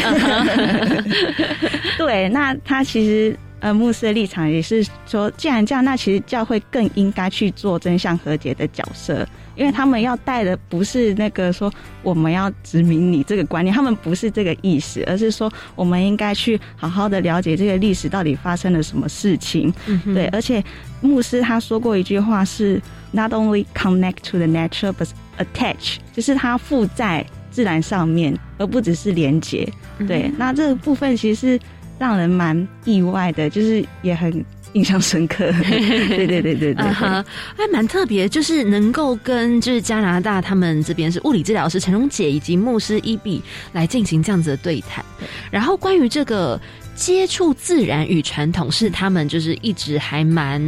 [1.96, 3.34] 对，那他其实。
[3.66, 9.26] 呃，牧师的立场也是说，既然这样，那其实教会更应该去做真相和解的角色，
[9.56, 11.68] 因为他们要带的不是那个说
[12.04, 19.74] 我们要殖民你这个观念，他们不是这个意思，而是说我们应该去好好的了解这个历史到底发生了什么事情。
[20.14, 20.62] 对，而且
[21.00, 29.68] 牧师他说过一句话是 “Not only connect to the nature, but attach”，就是他附在自然上面，而不只是连接。
[30.06, 31.60] 对，那这个部分其实是。
[31.98, 35.50] 让人蛮意外的，就是也很印象深刻。
[35.52, 37.24] 对对对对对，还
[37.72, 45.04] 蛮特别，就是能够跟就是加拿大他们这边是物理治疗师陈荣姐以及牧师伊比来进行这样子的对谈。
[45.50, 46.60] 然后关于这个
[46.94, 50.60] 接触自然与传统，是他们就是一直还蛮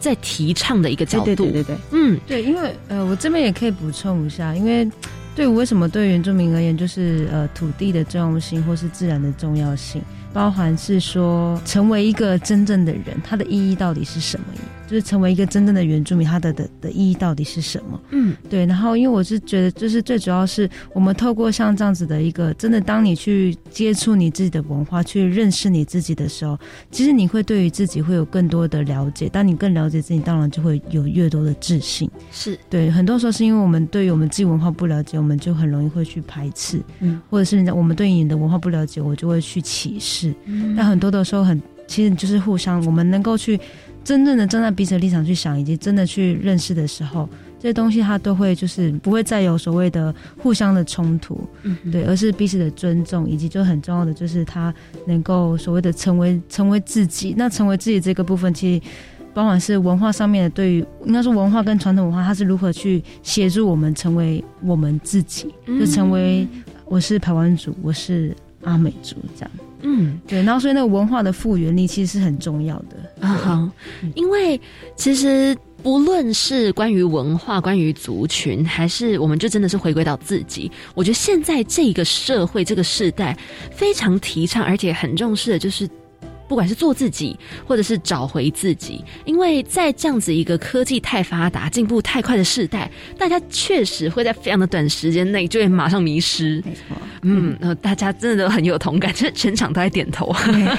[0.00, 1.24] 在提倡的一个角度。
[1.26, 4.90] 对对对对，嗯，对，因为呃，我这边也可以补充一下，因为
[5.34, 10.02] 对我为什么对原住民而言，就是呃土地的重要性或是自然的重要性。
[10.32, 14.46] 包含是说，成为一个真正的人，它的意义到底是什么？
[14.92, 17.98] 就是成为一个真正的原住民，它的的的意义到底是什么？
[18.10, 18.66] 嗯，对。
[18.66, 26.58] 然后，因为我是觉得，就是最主要是我们透过像这样子的一个，真的，当你去接触你自己的文化，去认识你自己的时候，
[26.90, 29.30] 其实你会对于自己会有更多的了解。
[29.30, 32.10] 当你更了解自己，当然就会有越多的自信。
[32.30, 40.34] 是对，很多时候是因为我们对于我们自己文化不了解，我们就很容易会去排斥，嗯，或者是人家我们对你的文化不了解，我就会去歧视。
[40.44, 43.58] 嗯但很多的时候很，其实就是互相，我们能够去
[44.04, 47.28] 真正的站在彼此的立场去想，以及真的去认识的时候，
[47.58, 54.74] 这些东西它都会就是不会再有所谓的互相的冲突，嗯，对，而是彼此的尊重，以及就很重要的就是他
[55.06, 57.34] 能够所谓的成为成为自己。
[57.36, 58.82] 那成为自己这个部分，其实
[59.32, 66.46] 包含是文化上面的，对于应该说文化跟传统文化，它是如何去协助我们成为我们自己，就成为
[66.86, 69.50] 我是台湾族，我是阿美族这样。
[69.82, 73.26] 嗯，对，然后所以那个文化的复原力其实是很重要的。
[73.26, 73.72] 啊哈，
[74.14, 74.60] 因为
[74.96, 83.36] 其实不论是关于文化、关于族群，还是我们就真的是回归到自己，我觉得现在这个社会、这个时代
[83.70, 85.88] 非常提倡，而且很重视的就是。
[86.52, 87.34] 不管是做自己，
[87.66, 96.62] 或者是找回自己，因为在这样子一个科技太发达、进步太快的时代，大家确实会在非常的短时间内就会马上迷失。
[96.66, 100.30] 没错，嗯，呃，大家真的都很有同感，就是全场都在点头。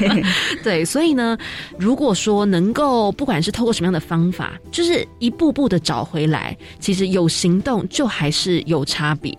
[0.63, 1.35] 对，所以呢，
[1.79, 9.35] 如果说能够不管是透过什么样的方法，就是一步步的找回来，其实有行动就还是有差别。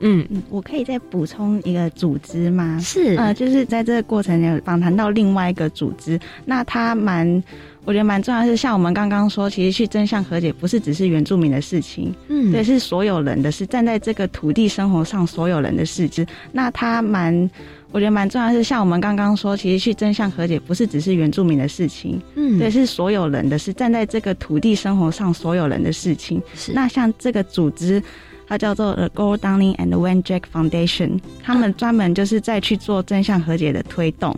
[0.00, 2.78] 嗯，我可以再补充一个组织吗？
[2.80, 7.42] 是，呃，就是在这个过程有访谈到另外一个组织，那它蛮，
[7.84, 16.26] 我觉得蛮重要的是，像我们刚刚说，其实去真相和解不是只是原住民的事情，嗯，对，是所有人的，是站在这个土地生活上所有人的事情。
[16.50, 17.48] 那它蛮，
[17.92, 26.42] 我觉得蛮重要的是，像我们刚刚说，其实去真相和解不是只是原住民的事情，嗯，对，是所有人的，是站在这个土地生活上所有人的事情。
[26.54, 28.02] 是，那像这个组织。
[28.50, 34.34] 它叫做 The Gold Downing and Van Jack Foundation，他们专门就是在去做真相和解的推动，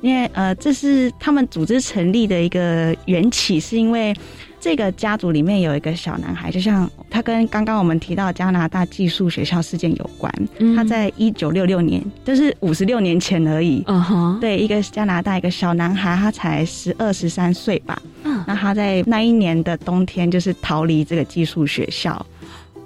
[0.00, 4.14] 因为呃，这是他们组织成立的一个缘起，是因为
[4.60, 10.76] 这个家族里面有一个小男孩，就像他跟刚刚我们提到加拿大寄宿学校事件有关，嗯。
[10.76, 22.24] 他在一九六六年，就是五十六年前而已，嗯哼，对，一个加拿大一个小男孩，他才十二十三岁吧，嗯，那他在那一年的冬天就是逃离这个寄宿学校。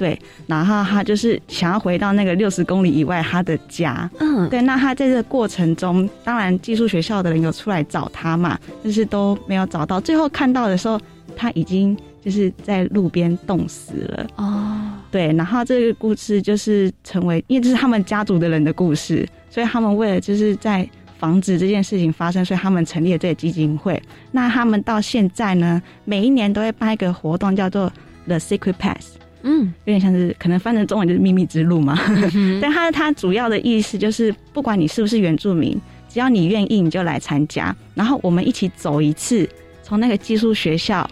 [0.03, 4.11] 对，然后他就是想要回到那个六十公里以外他的家。
[4.19, 10.01] 嗯，对，那他在这个过程中，当然寄宿学校的人有出来找他嘛，就是都没有找到。
[10.01, 11.01] 最后看到的时候，
[11.37, 14.27] 他已经就是在路边冻死了。
[14.35, 20.85] 哦，对，然后这个故事就是成为，因为这是他们家族的人的故事，所以他们为了就是在
[21.17, 24.03] 防止这件事情发生，所以他们成立了这个基金会。
[24.33, 27.89] 那他们到现在呢，每一年都会办一个活动，叫做
[28.27, 29.22] The Secret Path。
[29.43, 31.99] 嗯，有点像是可能翻成中文就是秘密之路嘛。
[32.35, 39.49] 嗯、 但它它主要的意思就是，不管你是不是原住民，只要你愿意，你就来参加，然后我们一起走一次
[39.83, 41.09] 从那个寄宿学校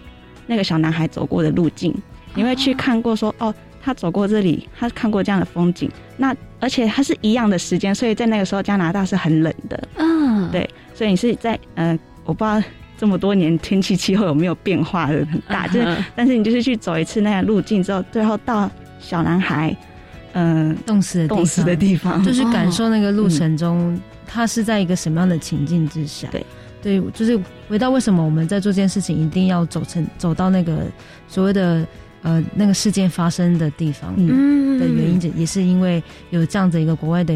[0.46, 1.94] 那个小男孩走过的路径，
[2.34, 5.90] 你会去看过说哦，他走过这里，他看过这样的风景。
[6.16, 9.88] 那而且它是一样的时间，所以在那个时候加拿大是很冷的。
[9.96, 12.62] 嗯，对，所以你是在呃，我不知道。
[13.00, 15.66] 这么多年，天气气候有没有变化的很大？
[15.68, 18.70] 就是，但是你就是去走一次那个路径之后，最后到
[19.00, 19.74] 小男孩，
[20.34, 26.28] 嗯，冻死的冻死的地方， 就是感受那个路程中，他是在一个什么样的情境之下？
[26.30, 26.44] 对，
[26.82, 27.40] 对，就是
[27.70, 30.82] 回到为什么我们在做这件事情，一定要走成走到那个
[31.26, 31.86] 所谓的
[32.22, 34.60] 呃那个事件发生的地方，嗯。
[34.80, 37.34] 的原因，也是因为有这样子一个国外的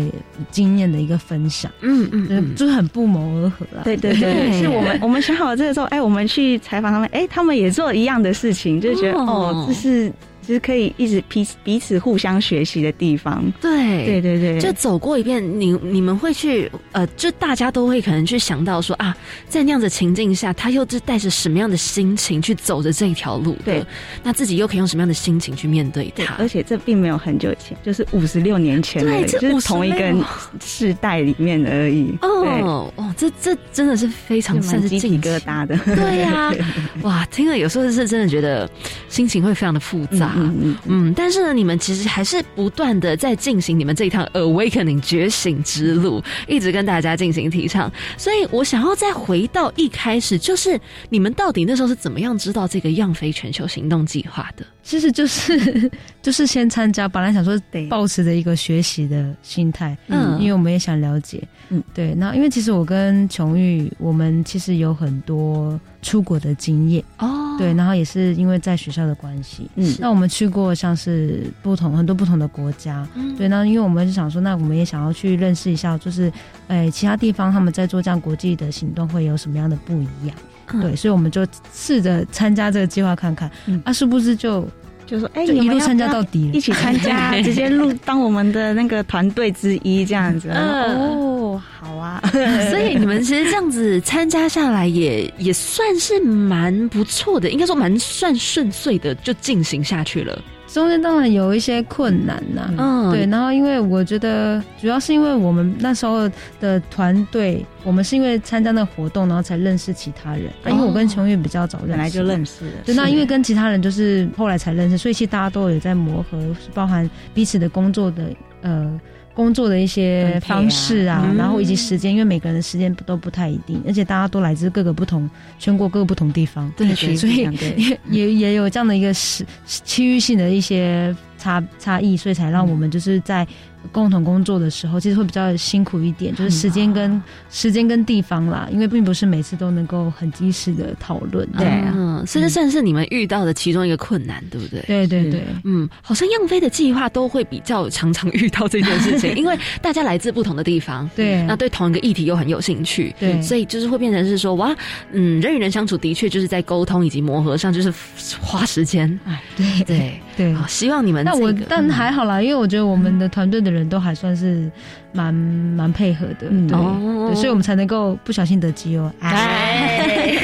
[0.50, 3.84] 经验的一个分享，嗯嗯，就是很不谋而合啊。
[3.84, 10.10] 对对对，是我们我们想好这个时候，哎，我们去采访他们，哎，他们也做一样的事情，就觉得哦，这是。
[10.44, 14.04] 其实可以一直彼彼此互相学习的地方，对。
[14.04, 19.16] 对对对，就走过一遍，你你们会去呃，就大家都会可能去想到说啊，
[19.48, 23.84] 在那样的情境下，他又是带着什么样的心情去走着这一条路对，
[24.22, 26.34] 那自己又可以用什么样的心情去面对他？
[26.34, 30.14] 而且这并没有很久以前，就是五十六年前，对，就是同一个
[30.62, 32.14] 世代里面而已。
[32.20, 36.52] 哦哦，这这真的是非常算是鸡皮疙瘩的，对呀，
[37.02, 38.68] 哇，听了有时候是真的觉得
[39.08, 40.32] 心情会非常的复杂。
[40.33, 47.90] 嗯嗯嗯嗯，但是呢，你们其实还是不断的在进行你们这一趟 awakening 觉醒之路，一直跟大家进行提倡。
[48.16, 54.64] 所以我想要再回到一开始，就是你们到底那时候是怎么样知道这个样飞全球行动计划的？
[54.82, 62.14] 其实就是就是先参加，本来想说得保持着一个学习的心态，嗯，因为我们也想了解，嗯，对。
[62.14, 67.02] 那因为其实我跟琼玉，我们其实有很多出国的经验。
[67.18, 67.56] 哦。
[67.56, 73.34] 对，然后也是因为在学校的关系，嗯，那我们去过像是不同很多不同的国家，嗯。
[73.36, 76.32] 对，那因为我们就想说，那我们也想要去认识一下，就是
[76.68, 80.36] 诶其他地方他们在做这样国际的行动会有什么样的不一样，
[80.82, 83.50] 对，所以我们就试着参加这个计划看看，
[83.84, 84.68] 啊，是不是就。
[85.06, 90.50] 就说哎，一路参加到底，一起参加， 直接入当我们的那个团队之一这样子。
[90.50, 92.22] 哦，好啊，
[92.70, 100.42] 所以你们其实这样子参加下来，也也算是蛮不错的，应该说蛮算顺遂的，就进行下去了。
[100.74, 106.28] 中间当然有一些困难呐，嗯，对，然后因为我觉得主要是因为我们那时候
[106.60, 110.48] 的团队，我们是因为参加那个活动，然后才认识其他人。
[110.64, 112.64] 啊因为我跟琼玉比较早认识，本来就认识。
[112.84, 116.36] 对，那因为跟其他人就是后来才认识，所以其实大家都有在磨合，
[116.74, 118.24] 包含彼此的工作的
[118.62, 119.00] 呃。
[119.34, 125.28] 工作的一些方式啊，然后以及时间，因为每个人的时间都不太一定，而且大家都来自各个不同
[125.58, 127.42] 全国各个不同地方，对，所以
[127.76, 133.46] 也也也有这样的一个时区域性的一些差差异，所以才让我们就是在。
[133.92, 141.46] 共同工作的时候，其实会比较辛苦一点，就是时间跟时间跟地方啦，因为并不是每次都能够很及时的讨论。
[141.56, 144.82] 对，嗯，这算是你们遇到的其中一个困难，对不对？
[144.86, 154.74] 对对对，嗯，好像样飞的计划都会比较常常遇到这件事情， 因为大家来自不同的地方，对，那对同一个议题又很有兴趣，对，所以就是会变成是说，哇，
[155.12, 157.92] 嗯，人与人相处的确就是在沟通以及磨合上，就是
[158.40, 159.18] 花时间。
[159.24, 160.20] 哎，对对。
[160.36, 164.70] 对，希望你们那我但还好啦，因为我觉得我们的团队的人都还算是。
[165.16, 169.08] 蛮蛮配合的，对，所以我们才能够不小心得基优。
[169.20, 170.36] 哎，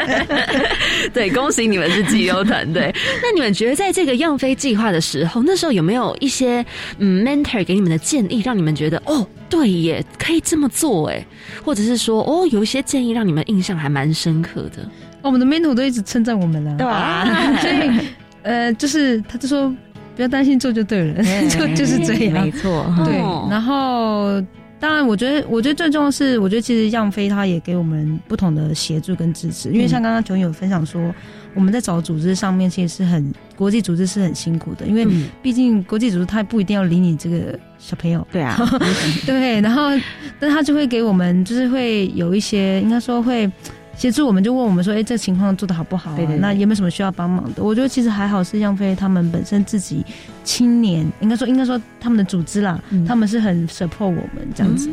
[1.12, 2.90] 对，恭喜你们是绩优团队。
[3.22, 6.64] 那你们觉得在这个样飞计划的时候，那时候有没有一些
[6.96, 11.22] 嗯 mentor 给你们的建议，让你们觉得哦，对耶，可以这么做哎，
[11.62, 14.88] 或者是说哦，有一些建议让你们印象还蛮深刻的。
[15.20, 17.26] 我们的 mentor 都一直称赞我们了，对吧？
[17.60, 18.00] 所以
[18.44, 19.70] 呃，就是他就说。
[20.16, 22.86] 不要担心，做就对了， 就就是这样，没错。
[23.04, 23.16] 对，
[23.50, 24.40] 然后
[24.78, 31.12] 当然，我觉得，我觉得最重要是，我觉得其实样飞他也给我们不同的协助跟支持，因为像刚刚琼友分享说，
[31.54, 35.06] 我们在找组织上面其实是很国际组织是很辛苦的，因为
[35.42, 38.56] 毕竟国际组织他不一定要理你这个小朋友，对啊，
[39.26, 39.90] 对，然后
[40.38, 43.50] 但他就会给我们，就是会有一些，应该说会。
[43.96, 46.10] 协助我们就问我们说，哎，这情况做的好不好？
[46.12, 46.18] 啊？
[46.40, 47.62] 那有没有什么需要帮忙的？
[47.62, 50.04] 我觉得其实还好，是样飞他们本身自己
[50.42, 54.88] 青年，应该说应该说他们的组织啦，他们是很 support 我们这样子。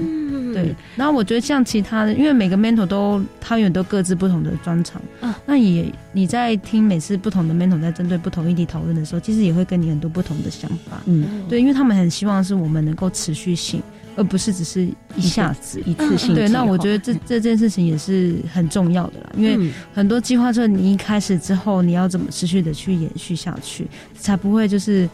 [0.54, 11.02] 对，然后我觉得像其他的，因为每个 mentor 都他们都各自不同的专长，嗯，那也你在听每次不同的 mentor 在针对不同议题讨论的时候，其实也会跟你很多不同的想法。
[11.06, 13.82] 嗯，对，因为他们很希望是我们能够持续性。
[14.16, 16.34] 而不是只是一下子一次性。
[16.34, 23.88] 对，那我觉得这这件事情也是很重要的啦，因为很多计划，之后你一开始之后，你要怎么持续的去延续下去，
[24.18, 25.10] 才不会就是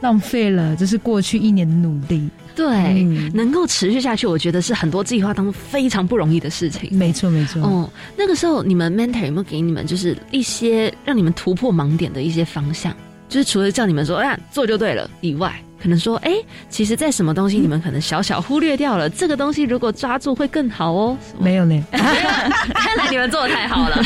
[0.00, 2.28] 浪费了，就是过去一年的努力。
[2.56, 3.02] 对，
[3.34, 6.96] 能够持续下去，我觉得是很多计划当中非常不容易的事情。
[6.96, 7.60] 没错，没错。
[7.62, 12.94] 哦，那个时候你们 mentor 有没有给你们就是一些让你们突破盲点的一些方向？
[13.28, 15.52] 就是除了叫你们说“哎呀，做就对了”以外。
[15.84, 16.32] 可能说，哎，
[16.70, 21.14] 其实，在什么东西你们可能小小忽略掉了，这个东西如果抓住会更好哦。
[21.38, 24.02] 没有呢，看来你们做的太好了。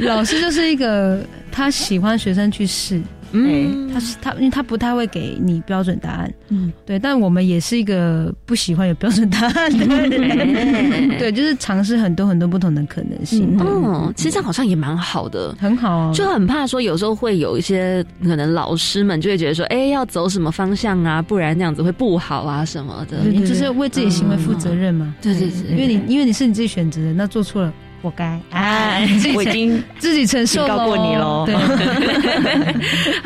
[0.00, 1.22] 老师就是一个，
[1.52, 3.02] 他喜欢学生去试。
[3.34, 6.32] 嗯，他是他，因为他不太会给你标准答案。
[6.48, 11.18] 嗯，对，但我们也是一个不喜欢有标准答案的人。
[11.18, 13.56] 对，就是尝试很多很多不同的可能性。
[13.58, 16.12] 哦，其实这样好像也蛮好的，很好啊。
[16.12, 21.20] 就很怕说有时候会有一些可能老师们就会觉得说，哎，要走什么方向啊？
[21.20, 23.18] 不然那样子会不好啊什么的。
[23.24, 25.14] 你就是为自己行为负责任嘛。
[25.20, 27.72] 对对对，因为你因为你是你自己选择的，那做错了。
[28.02, 28.38] 活该！
[28.50, 31.44] 哎， 我已经自己承受过你喽。
[31.46, 31.54] 对，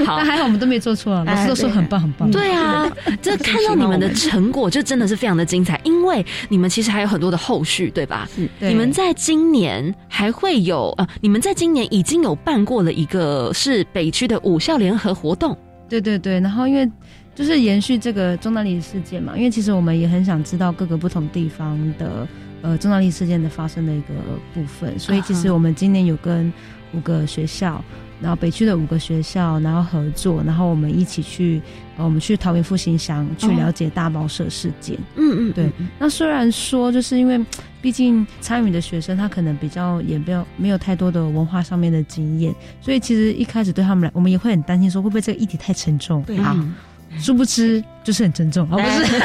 [0.04, 2.30] 好，那还好我们都没做错，老师都说很棒很棒。
[2.30, 2.90] 对啊，
[3.20, 5.80] 这看到你们的成果，就真的是非常的精彩。
[5.84, 8.28] 因为你们其实还有很多的后续，对吧？
[8.58, 15.56] 你们在今年还会有呃，你们在今年已经有办过了一个是北区的五校联合活动。
[15.88, 16.90] 对对对，然后因为
[17.34, 22.26] 就是延续这个中南里事件嘛，因为其实我们也很想知道各个不同地方的。
[22.60, 24.08] 呃，重大历事件的发生的一个
[24.52, 26.52] 部分，所以其实我们今年有跟
[26.92, 27.80] 五个学校，
[28.20, 31.60] 然后北区的五个学校，然后合作，然后我们一起去，
[31.96, 34.98] 呃，我们去桃园复兴乡去了解大报社事件。
[35.16, 35.70] 嗯嗯，对。
[35.98, 37.38] 那虽然说，就是因为
[37.80, 46.22] 毕竟参与的学生他可能比较也没有没有太多的文化上面的经验，所以其实一开始对他们来，我们也会很担心说会不会这个议题太沉重。
[46.22, 46.56] 对啊。
[47.18, 49.22] 殊不知，就是很沉重，哦，不是，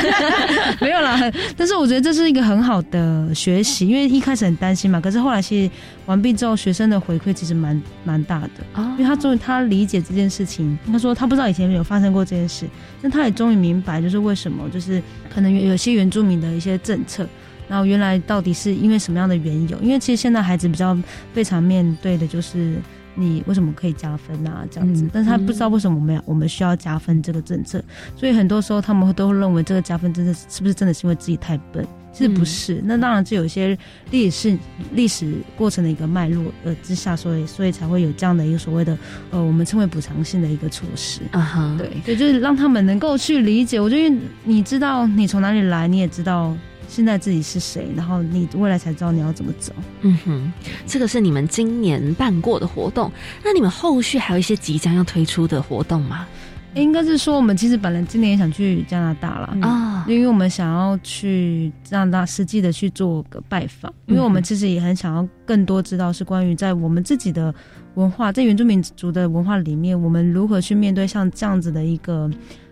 [0.84, 1.20] 没有啦。
[1.58, 5.72] 但是我觉得这是一个很好的学习，因为一开始很担心嘛，可是后来其实
[6.06, 12.66] 完毕之后，学生的回馈其实蛮蛮大的啊，因为他终于他理解这件事情，他说他不知道以前有发生过这件事，
[13.02, 15.02] 那他也终于明白，就是为什么，就是
[15.34, 17.28] 可能有些原住民的一些政策，
[17.68, 19.78] 然后原来到底是因为什么样的缘由？
[19.82, 20.98] 因为其实现在孩子比较
[21.34, 22.76] 非常面对的就是。
[23.16, 24.66] 你为什么可以加分啊？
[24.72, 27.84] 这样子，但是他不知道为什么我们要我们需要加分这个政策，
[28.16, 31.86] 所以很多时候他们都会认为这个加分政策是不是真的是因为自己太笨？
[32.12, 33.76] 其实不是，那当然是有一些
[34.12, 34.56] 历史
[34.92, 38.96] 历史过程的一个脉络呃之下，所以所以才会有这样的一个所谓的
[39.32, 43.80] 呃我们称为补偿性的一个措施啊哈，对，对，就是让他们能够去理解。
[43.80, 46.56] 我觉得你知道你从哪里来，你也知道。
[46.94, 49.74] 现在自己是谁，然后你未来才知道你要怎么走。
[50.02, 50.54] 嗯哼，
[50.86, 53.12] 这个是你们今年办过的活动，
[53.44, 56.28] 那你们后续还有一些即将要推出的活动吗？
[56.76, 67.52] 应该是说，我们其实本来今年也想去加拿大了啊，因为我们想要去加拿大实际的去做个拜访，因为我们其实也很想要更多知道是关于在我们自己的
[67.96, 72.30] 文化，在原住民族的文化里面，我们如何去面对像这样子的一个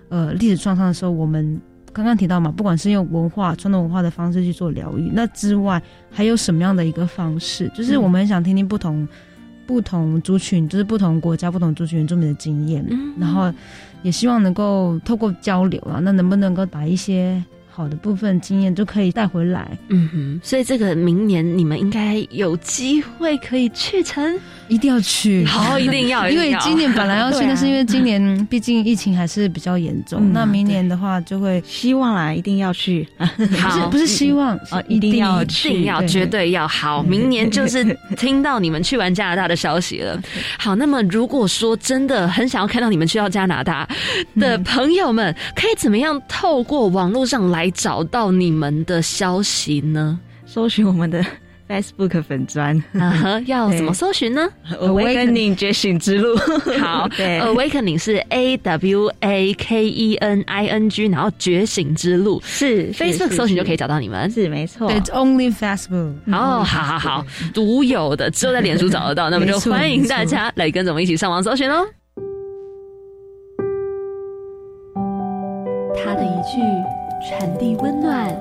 [0.09, 1.59] 呃历史创伤的时候，我们。
[1.93, 7.69] 刚刚提到嘛，不管是用文化、传统文化的方式去做疗愈，那之外还有什么样的一个方式？
[7.75, 9.07] 就是我们很想听听不同
[9.65, 12.85] 不同族群，就是不同国家、不同族群原住民的经验，
[13.19, 13.53] 然后
[14.03, 17.43] 也希望能够透过交流啊，那能不能够把一些。
[17.73, 36.67] 好的部分经验就可以带回来，嗯哼，所以这个明年你们应该有机会可以去成，一定要去，好，一定要， 因为今年本来要去，但是因为今年毕竟疫情还是比较严重，那明年的话就会希望啦，一定要去， 不是，不是希望啊，一定要去，一定要，绝对要。
[36.67, 40.21] 好，明年就是听到你们去完加拿大的消息了。
[40.59, 43.87] 好，那么如果说真的很想要看到你们去到加拿大
[44.37, 47.60] 的朋友们，可以怎么样透过网络上来？
[47.61, 50.19] 来找到你们的消息呢？
[50.47, 51.23] 搜寻我们的
[51.69, 52.83] Facebook 粉砖，
[53.45, 54.49] 要怎么搜寻呢
[54.79, 56.35] ？Awakening 觉醒之路。
[56.81, 64.91] 好，Awakening 是 A W A K E N I N G，然后觉醒之路是 Facebook 搜寻就可以找到你们，是没错。
[64.91, 66.15] It's only Facebook。
[66.33, 71.85] 哦，好好好，独有的，只有在脸书找得到，那么就欢迎大家来跟着我们一起上网搜寻喽。
[76.03, 77.00] 他的一句。
[77.29, 78.35] 传递温暖，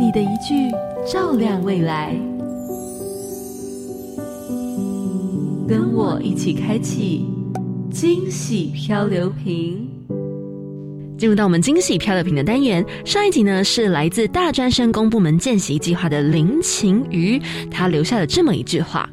[0.00, 0.70] 你的一句
[1.06, 2.16] 照亮未来，
[5.68, 7.26] 跟我一起开启
[7.90, 9.86] 惊喜漂流瓶。
[11.18, 17.40] 进入到我们惊喜漂流瓶的单元，上一集呢是来自大专生公部门见习计划的林晴瑜，
[17.70, 19.08] 他留下了这么一句话。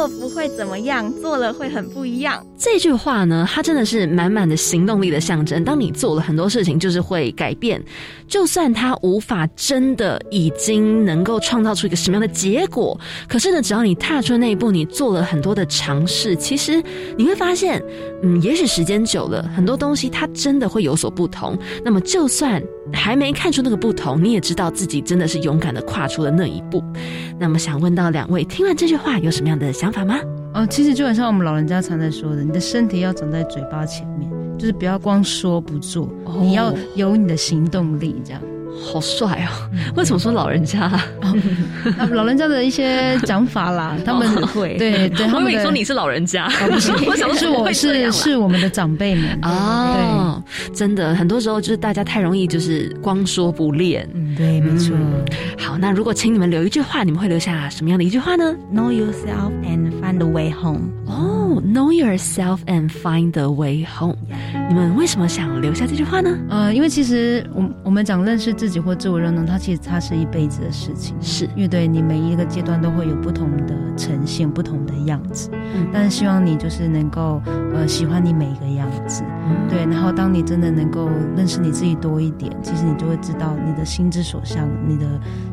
[0.00, 2.42] 不做不会怎么样，做了会很不一样。
[2.56, 5.62] 这句话呢，它真的是满满的行动力的象征。
[5.62, 7.82] 当你做了很多事情，就是会改变。
[8.26, 12.98] 就算它无法真的已经能够创造出一个什么样的结果，
[13.28, 16.82] 可是呢，只要你踏出那一步，你做了很多的尝试，其实
[17.16, 17.82] 你会发现，
[18.22, 21.58] 嗯，也许时间久了，很多东西它真的会有所不同。
[21.84, 26.82] 那么，就算还没看出那个不同，你也知道自己真的是勇敢的跨出了那一步。
[27.38, 29.72] 那么，想问到两位，听完这句话有什么样的？
[29.72, 30.20] 想想法吗？
[30.54, 36.08] 哦，其实就很像我们老人家常在说的，你的身体要长在嘴巴前面，就是不要光说不做，
[36.40, 38.40] 你要有你的行动力，这样。
[38.82, 39.70] 好帅哦！
[39.96, 40.90] 为什么说老人家？
[42.12, 45.26] 老人家的一些讲法啦， 他们很会对 对。
[45.32, 50.42] 我以为说你是老人家，不是， 我想是我是是我们的长辈们哦。
[50.68, 54.08] 对，真的，很多时候就是大家太容易就是光说不练。
[54.14, 54.96] 嗯，对，没错。
[55.58, 60.90] 好，那如果请你们留一句话，你们会留下什么样的一句话呢？Know yourself and find a way home。
[61.06, 64.16] 哦，Know yourself and find the way home。
[64.68, 66.30] 你们为什么想留下这句话呢？
[66.48, 71.16] 呃，因为其实我我们讲认识自己或自我认同，它其实它是一辈子的事情。
[71.20, 75.50] 是，因为对你每一个阶段都会有不同的呈现，不同的样子。
[75.52, 77.42] 嗯，但是希望你就是能够
[77.74, 79.24] 呃喜欢你每一个样子。
[79.68, 85.06] 对，然后当你真的能够认识你自己多一点，其实你就会知道你的心之所向，你的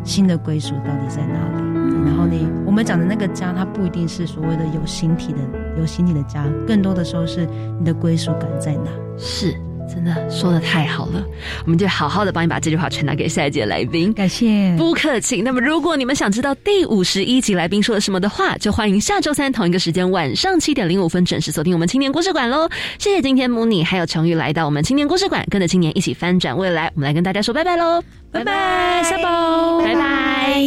[0.03, 1.77] 心的归属到底在哪里。
[2.05, 5.39] 然后你我们讲的那个家，它不一定是所谓的有形体的
[5.77, 7.47] 有形体的家，更多的时候是
[7.79, 8.89] 你的归属感在哪。
[9.17, 9.53] 是，
[9.91, 11.23] 真的说的太好了，
[11.65, 14.13] 我们就好好的帮你把这句话传达给下一届来宾。
[14.13, 15.41] 感谢，不客气。
[15.41, 22.69] 那么，如果你们想知道第五十一集来宾说了什么的话，就欢迎下周三同一个时间晚上七点零五分准时锁定我们青年故事馆喽。
[22.99, 26.91] 谢谢今天母女还有成宇来到我们青年故事馆，跟着青年一起翻转未来。
[26.95, 28.03] 我们来跟大家说拜拜喽。
[28.31, 30.61] 拜拜，小宝，拜拜。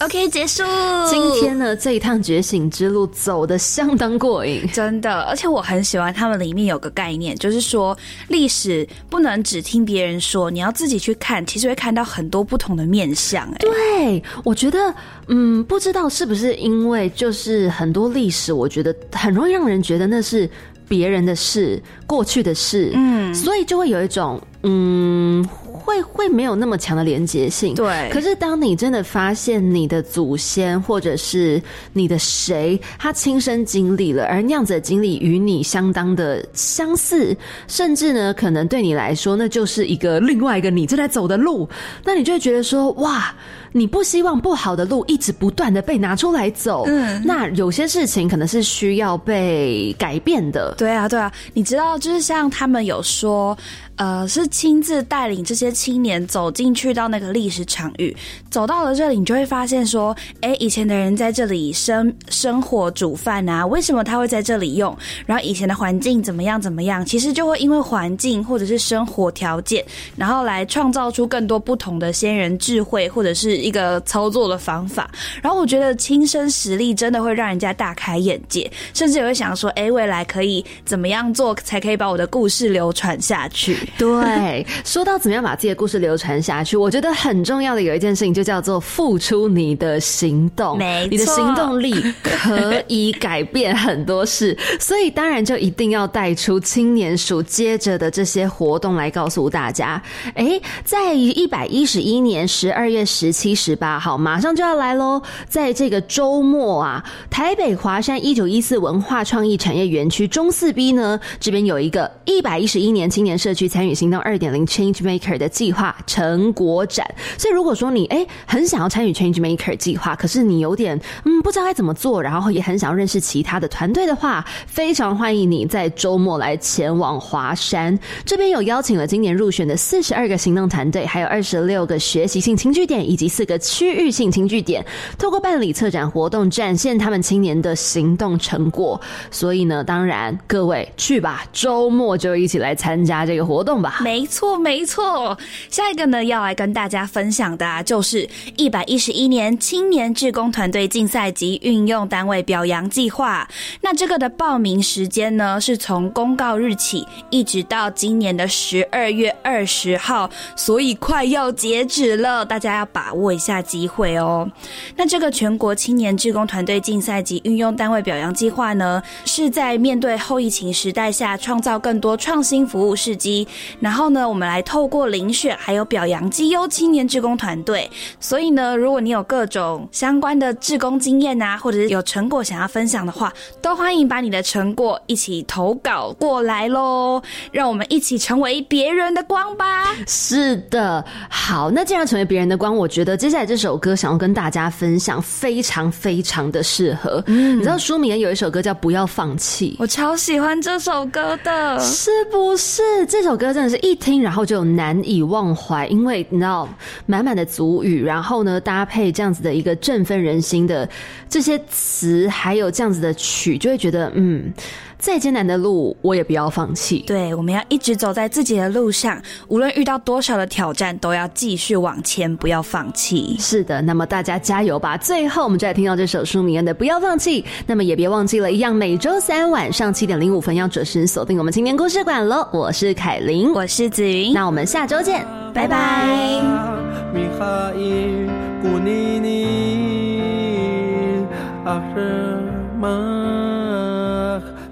[0.00, 0.62] OK，结束。
[1.08, 5.22] 今天呢，这一趟觉醒之路走的相当过瘾，真的。
[5.22, 7.96] 而且我很喜欢他们里面有个概念，就是说
[8.28, 13.48] 历史不能只听别人说，你要自己去看，其实会看到很多不同的面相。
[13.52, 14.94] 哎，对，我觉得，
[15.28, 20.48] 嗯，不知道是不是因为就是很多历史，我觉得很容易让人觉得那是
[20.86, 25.46] 别人的事，过去的事，嗯，所以就会有一种，嗯。
[25.80, 28.10] 会会没有那么强的连结性，对。
[28.10, 31.62] 可是当你真的发现你的祖先或者是
[31.94, 37.34] 你的谁，他亲身经历了，而那样子的经历与你相当的相似，
[37.68, 41.66] 甚至呢，可能对你来说，那就是一个另外一个你正在走的路，
[42.04, 43.34] 那你就会觉得说，哇。
[43.72, 50.74] 你不希望不好的路一直不断的被拿出来走，嗯，那有些事情可能是需要被改变的。
[50.78, 53.56] 对啊，对啊，你知道，就是像他们有说，
[53.96, 58.16] 呃，是亲自带领这些青年走进去到那个历史场域，
[58.50, 64.96] 走到了这里，你就会发现说，哎，以前的人在这里生生活煮饭啊，为什么他会在这里用？
[65.26, 67.04] 然后以前的环境怎么样怎么样？
[67.04, 69.84] 其实就会因为环境或者是生活条件，
[70.16, 73.57] 然后来创造出更多不同的先人智慧，或者是。
[73.58, 75.10] 一个操作的方法，
[75.42, 83.76] 然后我觉得亲身实力真的会让人家大开眼界，甚至也会想说，哎，未来可以怎么样做才可以把我的故事流传下去？
[83.98, 91.92] 对，说到怎么样把自己的故事流传下去，我觉得很重要的有一件事情就叫做付出你的行动，没你的行动力
[92.22, 100.00] 可以改变很多事，所以当然就一定要带出青年署接着的这些活动来告诉大家，
[100.34, 103.47] 哎，在一百一十一年十二月十七。
[103.48, 105.22] 七十八号马上就要来喽！
[105.48, 117.06] 在这个周末啊，台北华山一九一四文化创意产业园区中四 B 呢，这边有一个一百一十一年青年社区参与行动二点零 Change Maker 的计划成果展。
[117.38, 133.37] 所以如果说你哎很想要参与 Change Maker 计划，可是你有点嗯不知道该怎么做，然后也很想要认识其他的团队的话，非常欢迎你在周末来前往华山这边有邀请了今年入选的四十二个行动团队，还有二十六个学习性轻据点以及。
[133.38, 134.84] 四个区域性情据点，
[135.16, 139.00] 透过办理策展活动，展现他们青年的行动成果。
[139.30, 144.00] 所以呢，当然各位去吧，周末就一起来参加这个活动吧。
[144.02, 145.38] 没错，没错。
[145.70, 153.48] 下一个呢，要来跟大家分享的，就是一百一十一年青年志工团队竞赛及运用单位表扬计划。
[153.80, 163.27] 那这个的报名时间呢，是从公告日起，一直到今年的十二月二十号，所以快要截止了，大家要把握。
[163.32, 164.48] 一下机会哦。
[164.96, 173.46] 那这个全国青年志工团队竞赛及运用单位表扬计划呢，是在面对后疫情时代下，创造更多创新服务事迹。
[173.80, 177.90] 然后呢，我们来透过遴选还有表扬绩优青年志工团队。
[178.20, 187.20] 所以呢，如果你有各种相关的志工经验啊，或者是有成果想要分享的话，都欢迎把你的成果一起投稿过来喽。
[187.52, 189.94] 让我们一起成为别人的光吧。
[190.06, 193.17] 是的，好，那既然成为别人的光，我觉得。
[193.18, 197.22] 接下来这首歌想要跟大家分享，非常非常的适合。
[197.26, 202.82] 嗯，你知道舒明有一首歌叫《不要放弃》，我超喜欢这首歌的，是不是？
[203.06, 206.68] 这首歌真的是一听然后就难以忘怀，因为你知道
[207.06, 210.88] 满满的足语，然后呢搭配这样子的一个振奋人心的
[211.28, 214.52] 这些词，还有这样子的曲，就会觉得嗯。
[214.98, 217.04] 再艰难的路，我也不要放弃。
[217.06, 223.36] 对，我们要一直走在自己的路上，无论遇到多少的挑战，都要继续往前，不要放弃。
[223.38, 224.96] 是的，那么大家加油吧！
[224.96, 227.42] 最后，我们就来听到这首舒米恩的《不要放弃》。
[227.66, 232.48] 那么也别忘记了，一样每周三晚上七点零五分要准时锁定我们青年故事馆喽。
[232.52, 235.24] 我是凯琳，我是子云，那我们下周见，
[235.54, 236.42] 拜拜。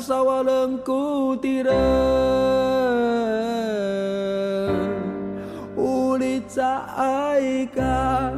[0.00, 1.76] sawalengku tira
[5.76, 6.88] ulit sa
[7.36, 8.32] aika